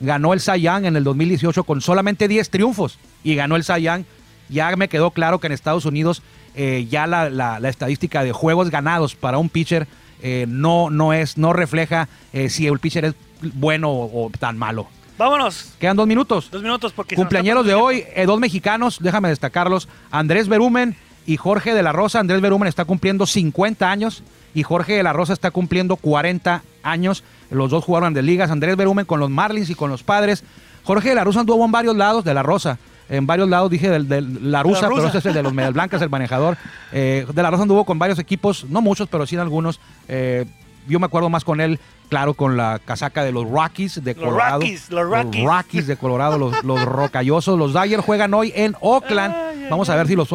ganó 0.00 0.32
el 0.32 0.40
Young 0.40 0.84
en 0.84 0.96
el 0.96 1.04
2018 1.04 1.64
con 1.64 1.80
solamente 1.80 2.28
10 2.28 2.50
triunfos 2.50 2.98
y 3.24 3.34
ganó 3.34 3.56
el 3.56 3.62
Young. 3.62 4.04
Ya 4.48 4.74
me 4.76 4.88
quedó 4.88 5.12
claro 5.12 5.38
que 5.38 5.46
en 5.46 5.52
Estados 5.52 5.84
Unidos 5.84 6.22
eh, 6.56 6.86
ya 6.90 7.06
la, 7.06 7.30
la- 7.30 7.68
estadística 7.68 8.24
de 8.24 8.32
juegos 8.32 8.70
ganados 8.70 9.14
para 9.14 9.38
un 9.38 9.48
pitcher 9.48 9.86
eh, 10.22 10.44
no, 10.48 10.90
no, 10.90 11.12
es, 11.12 11.38
no 11.38 11.52
refleja 11.52 12.08
eh, 12.32 12.50
si 12.50 12.66
el 12.66 12.78
pitcher 12.78 13.04
es 13.06 13.14
bueno 13.54 13.90
o 13.90 14.30
tan 14.38 14.58
malo. 14.58 14.88
Vámonos. 15.20 15.74
Quedan 15.78 15.98
dos 15.98 16.06
minutos. 16.06 16.50
Dos 16.50 16.62
minutos 16.62 16.94
porque... 16.94 17.14
Cumpleañeros 17.14 17.66
de 17.66 17.74
hoy, 17.74 18.04
eh, 18.14 18.24
dos 18.24 18.40
mexicanos, 18.40 18.96
déjame 19.02 19.28
destacarlos, 19.28 19.86
Andrés 20.10 20.48
Berumen 20.48 20.96
y 21.26 21.36
Jorge 21.36 21.74
de 21.74 21.82
la 21.82 21.92
Rosa. 21.92 22.20
Andrés 22.20 22.40
Berumen 22.40 22.66
está 22.68 22.86
cumpliendo 22.86 23.26
50 23.26 23.90
años 23.90 24.22
y 24.54 24.62
Jorge 24.62 24.94
de 24.94 25.02
la 25.02 25.12
Rosa 25.12 25.34
está 25.34 25.50
cumpliendo 25.50 25.96
40 25.96 26.62
años. 26.82 27.22
Los 27.50 27.70
dos 27.70 27.84
jugaron 27.84 28.14
de 28.14 28.22
ligas, 28.22 28.50
Andrés 28.50 28.78
Berumen 28.78 29.04
con 29.04 29.20
los 29.20 29.28
Marlins 29.28 29.68
y 29.68 29.74
con 29.74 29.90
los 29.90 30.02
Padres. 30.02 30.42
Jorge 30.84 31.10
de 31.10 31.14
la 31.16 31.24
Rosa 31.24 31.40
anduvo 31.40 31.66
en 31.66 31.70
varios 31.72 31.96
lados 31.96 32.24
de 32.24 32.32
la 32.32 32.42
Rosa. 32.42 32.78
En 33.10 33.26
varios 33.26 33.50
lados 33.50 33.70
dije 33.70 33.90
del, 33.90 34.08
del- 34.08 34.50
la 34.50 34.62
Rusa, 34.62 34.88
La 34.88 34.94
pero 34.94 35.08
ese 35.08 35.18
es 35.18 35.26
el 35.26 35.34
de 35.34 35.42
los 35.42 35.52
Medias 35.52 35.74
Blancas, 35.74 36.00
el 36.00 36.08
manejador. 36.08 36.56
Eh, 36.92 37.26
de 37.30 37.42
la 37.42 37.50
Rosa 37.50 37.64
anduvo 37.64 37.84
con 37.84 37.98
varios 37.98 38.18
equipos, 38.18 38.64
no 38.70 38.80
muchos, 38.80 39.06
pero 39.10 39.26
sí 39.26 39.34
en 39.34 39.42
algunos. 39.42 39.80
Eh, 40.08 40.46
yo 40.90 40.98
me 41.00 41.06
acuerdo 41.06 41.30
más 41.30 41.44
con 41.44 41.60
él, 41.60 41.78
claro, 42.08 42.34
con 42.34 42.56
la 42.56 42.80
casaca 42.84 43.24
de 43.24 43.32
los 43.32 43.48
Rockies 43.48 44.02
de 44.04 44.14
Los 44.14 44.24
Colorado. 44.24 44.60
Rockies, 44.60 44.90
los 44.90 45.08
Rockies. 45.08 45.44
Rockies 45.44 45.86
de 45.86 45.96
Colorado, 45.96 46.36
los, 46.38 46.62
los 46.64 46.82
rocallosos. 46.84 47.58
Los 47.58 47.72
Dodgers 47.72 48.04
juegan 48.04 48.34
hoy 48.34 48.52
en 48.54 48.74
Oakland. 48.80 49.34
Ay, 49.34 49.60
ay, 49.62 49.66
Vamos 49.70 49.88
a 49.88 49.96
ver 49.96 50.06
si 50.08 50.16
los 50.16 50.28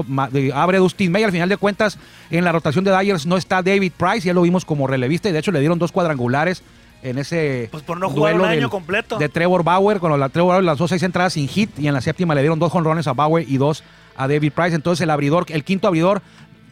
abre 0.53 0.77
Dustin 0.79 1.11
May. 1.11 1.23
Al 1.23 1.31
final 1.31 1.49
de 1.49 1.57
cuentas, 1.57 1.97
en 2.31 2.43
la 2.43 2.51
rotación 2.51 2.83
de 2.85 2.91
Dodgers 2.91 3.25
no 3.25 3.37
está 3.37 3.61
David 3.61 3.91
Price. 3.97 4.21
Ya 4.25 4.33
lo 4.33 4.41
vimos 4.41 4.65
como 4.65 4.87
relevista 4.87 5.29
y 5.29 5.31
de 5.33 5.39
hecho 5.39 5.51
le 5.51 5.59
dieron 5.59 5.77
dos 5.77 5.91
cuadrangulares 5.91 6.63
en 7.03 7.19
ese 7.19 7.67
Pues 7.71 7.83
por 7.83 7.99
no 7.99 8.09
jugar 8.09 8.33
duelo 8.33 8.45
un 8.45 8.49
año 8.49 8.61
del- 8.61 8.69
completo. 8.69 9.17
de 9.17 9.29
Trevor 9.29 9.63
Bauer. 9.63 9.99
Cuando 9.99 10.17
la 10.17 10.29
Trevor 10.29 10.49
Bauer 10.53 10.63
lanzó 10.63 10.87
seis 10.87 11.03
entradas 11.03 11.33
sin 11.33 11.47
hit 11.47 11.77
y 11.77 11.87
en 11.87 11.93
la 11.93 12.01
séptima 12.01 12.33
le 12.33 12.41
dieron 12.41 12.57
dos 12.57 12.71
jonrones 12.71 13.05
a 13.07 13.13
Bauer 13.13 13.45
y 13.47 13.57
dos 13.57 13.83
a 14.17 14.27
David 14.27 14.53
Price. 14.53 14.73
Entonces 14.75 15.03
el 15.03 15.09
abridor, 15.11 15.45
el 15.49 15.63
quinto 15.65 15.87
abridor 15.87 16.21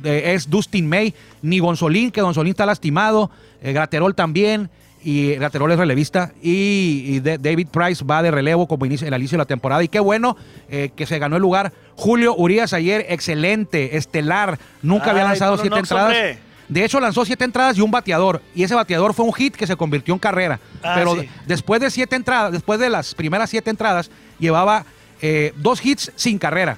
eh, 0.04 0.34
es 0.34 0.50
Dustin 0.50 0.88
May, 0.88 1.14
ni 1.42 1.60
Gonzolín, 1.60 2.12
que 2.12 2.22
Gonzolín 2.22 2.52
está 2.52 2.66
lastimado, 2.66 3.32
eh, 3.62 3.74
Graterol 3.74 4.14
también. 4.16 4.70
Y 5.06 5.34
Graterol 5.36 5.70
es 5.74 5.78
relevista. 5.78 6.32
Y, 6.42 7.04
y 7.08 7.20
de- 7.20 7.38
David 7.38 7.68
Price 7.68 8.06
va 8.06 8.24
de 8.24 8.32
relevo 8.32 8.68
como 8.70 8.86
inicio, 8.86 9.06
en 9.06 9.14
el 9.14 9.20
inicio 9.20 9.36
de 9.36 9.40
la 9.42 9.46
temporada. 9.46 9.84
Y 9.84 9.90
qué 9.90 10.00
bueno 10.00 10.38
eh, 10.70 10.92
que 10.96 11.06
se 11.06 11.20
ganó 11.20 11.36
el 11.36 11.42
lugar. 11.42 11.74
Julio 11.98 12.34
Urias 12.38 12.72
ayer, 12.72 13.06
excelente, 13.10 13.98
estelar. 13.98 14.58
Nunca 14.82 15.12
había 15.12 15.26
lanzado 15.26 15.58
siete 15.58 15.76
Knox, 15.76 15.92
entradas. 15.92 16.14
hombre. 16.16 16.38
De 16.70 16.86
hecho, 16.86 17.02
lanzó 17.02 17.26
siete 17.26 17.44
entradas 17.44 17.78
y 17.78 17.82
un 17.82 17.92
bateador. 17.92 18.42
Y 18.56 18.64
ese 18.64 18.76
bateador 18.76 19.14
fue 19.14 19.26
un 19.26 19.34
hit 19.34 19.54
que 19.58 19.68
se 19.68 19.76
convirtió 19.76 20.14
en 20.14 20.20
carrera. 20.22 20.60
Ah, 20.82 20.94
Pero 20.96 21.20
sí. 21.20 21.28
después 21.46 21.82
de 21.82 21.92
siete 21.92 22.16
entradas, 22.16 22.54
después 22.54 22.80
de 22.80 22.90
las 22.90 23.14
primeras 23.14 23.50
siete 23.50 23.70
entradas, 23.70 24.10
llevaba 24.40 24.86
eh, 25.22 25.54
dos 25.58 25.86
hits 25.86 26.14
sin 26.16 26.40
carrera. 26.40 26.78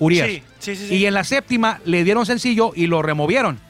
Urias. 0.00 0.28
Sí, 0.28 0.42
sí, 0.58 0.74
sí. 0.74 0.94
Y 0.96 1.06
en 1.06 1.14
la 1.14 1.22
séptima 1.22 1.80
le 1.84 2.02
dieron 2.02 2.26
sencillo 2.26 2.72
y 2.74 2.88
lo 2.88 3.02
removieron. 3.02 3.60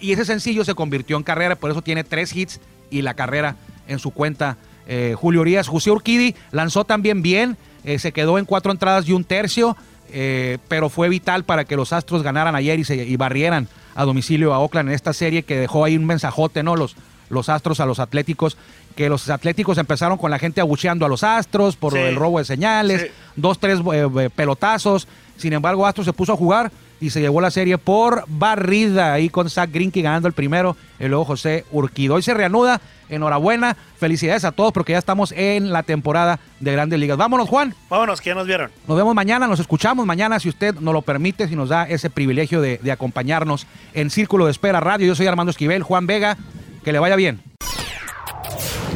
Y 0.00 0.12
ese 0.12 0.24
sencillo 0.24 0.64
se 0.64 0.74
convirtió 0.74 1.18
en 1.18 1.22
carrera, 1.22 1.56
por 1.56 1.70
eso 1.70 1.82
tiene 1.82 2.04
tres 2.04 2.34
hits 2.34 2.60
y 2.90 3.02
la 3.02 3.12
carrera 3.12 3.56
en 3.86 3.98
su 3.98 4.10
cuenta. 4.12 4.56
eh, 4.86 5.14
Julio 5.16 5.42
Urias, 5.42 5.68
José 5.68 5.90
Urquidi 5.90 6.34
lanzó 6.50 6.84
también 6.84 7.22
bien, 7.22 7.56
eh, 7.84 7.98
se 7.98 8.12
quedó 8.12 8.38
en 8.38 8.44
cuatro 8.44 8.72
entradas 8.72 9.08
y 9.08 9.12
un 9.12 9.24
tercio, 9.24 9.76
eh, 10.12 10.58
pero 10.68 10.88
fue 10.88 11.08
vital 11.08 11.44
para 11.44 11.64
que 11.64 11.76
los 11.76 11.92
Astros 11.92 12.22
ganaran 12.22 12.56
ayer 12.56 12.78
y, 12.80 12.84
se, 12.84 12.96
y 12.96 13.16
barrieran 13.16 13.68
a 13.94 14.04
domicilio 14.04 14.52
a 14.52 14.58
Oakland 14.58 14.88
en 14.88 14.94
esta 14.94 15.12
serie 15.12 15.42
que 15.44 15.56
dejó 15.56 15.84
ahí 15.84 15.96
un 15.96 16.06
mensajote, 16.06 16.62
¿no? 16.62 16.74
Los, 16.76 16.96
los 17.30 17.48
Astros 17.48 17.80
a 17.80 17.86
los 17.86 17.98
Atléticos, 17.98 18.56
que 18.96 19.08
los 19.08 19.30
Atléticos 19.30 19.78
empezaron 19.78 20.18
con 20.18 20.30
la 20.30 20.38
gente 20.38 20.60
abucheando 20.60 21.06
a 21.06 21.08
los 21.08 21.24
Astros 21.24 21.76
por 21.76 21.92
Sí. 21.94 21.98
el 21.98 22.16
robo 22.16 22.38
de 22.38 22.44
señales, 22.44 23.02
Sí. 23.02 23.06
dos, 23.36 23.58
tres 23.58 23.78
eh, 23.92 24.08
eh, 24.18 24.30
pelotazos. 24.34 25.08
Sin 25.38 25.52
embargo, 25.54 25.86
Astros 25.86 26.04
se 26.06 26.12
puso 26.12 26.34
a 26.34 26.36
jugar 26.36 26.70
y 27.00 27.08
se 27.08 27.20
llevó 27.20 27.40
la 27.40 27.50
serie 27.50 27.78
por 27.78 28.24
barrida 28.26 29.14
ahí 29.14 29.30
con 29.30 29.48
Zach 29.48 29.70
Greinke 29.72 30.02
ganando 30.02 30.28
el 30.28 30.34
primero 30.34 30.76
y 30.98 31.06
luego 31.06 31.24
José 31.24 31.64
Urquido. 31.72 32.16
Hoy 32.16 32.22
se 32.22 32.34
reanuda. 32.34 32.80
Enhorabuena. 33.08 33.76
Felicidades 33.98 34.44
a 34.44 34.52
todos 34.52 34.72
porque 34.72 34.92
ya 34.92 34.98
estamos 34.98 35.32
en 35.32 35.72
la 35.72 35.82
temporada 35.82 36.38
de 36.60 36.70
Grandes 36.72 37.00
Ligas. 37.00 37.18
Vámonos, 37.18 37.48
Juan. 37.48 37.74
Vámonos, 37.88 38.20
que 38.20 38.30
ya 38.30 38.34
nos 38.36 38.46
vieron. 38.46 38.70
Nos 38.86 38.96
vemos 38.96 39.14
mañana, 39.16 39.48
nos 39.48 39.58
escuchamos 39.58 40.06
mañana 40.06 40.38
si 40.38 40.48
usted 40.48 40.76
nos 40.76 40.94
lo 40.94 41.02
permite, 41.02 41.48
si 41.48 41.56
nos 41.56 41.70
da 41.70 41.88
ese 41.88 42.08
privilegio 42.08 42.60
de, 42.60 42.78
de 42.80 42.92
acompañarnos 42.92 43.66
en 43.94 44.10
Círculo 44.10 44.44
de 44.44 44.52
Espera 44.52 44.78
Radio. 44.78 45.08
Yo 45.08 45.16
soy 45.16 45.26
Armando 45.26 45.50
Esquivel, 45.50 45.82
Juan 45.82 46.06
Vega. 46.06 46.36
Que 46.84 46.92
le 46.92 46.98
vaya 46.98 47.16
bien. 47.16 47.42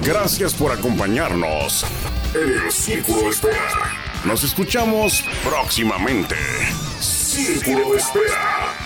Gracias 0.05 0.55
por 0.55 0.73
acompañarnos 0.73 1.85
en 2.35 2.65
el 2.65 2.73
Círculo 2.73 3.31
Espera. 3.31 3.91
Nos 4.25 4.45
escuchamos 4.45 5.25
próximamente. 5.43 6.35
Círculo 7.01 7.97
Espera. 7.97 8.84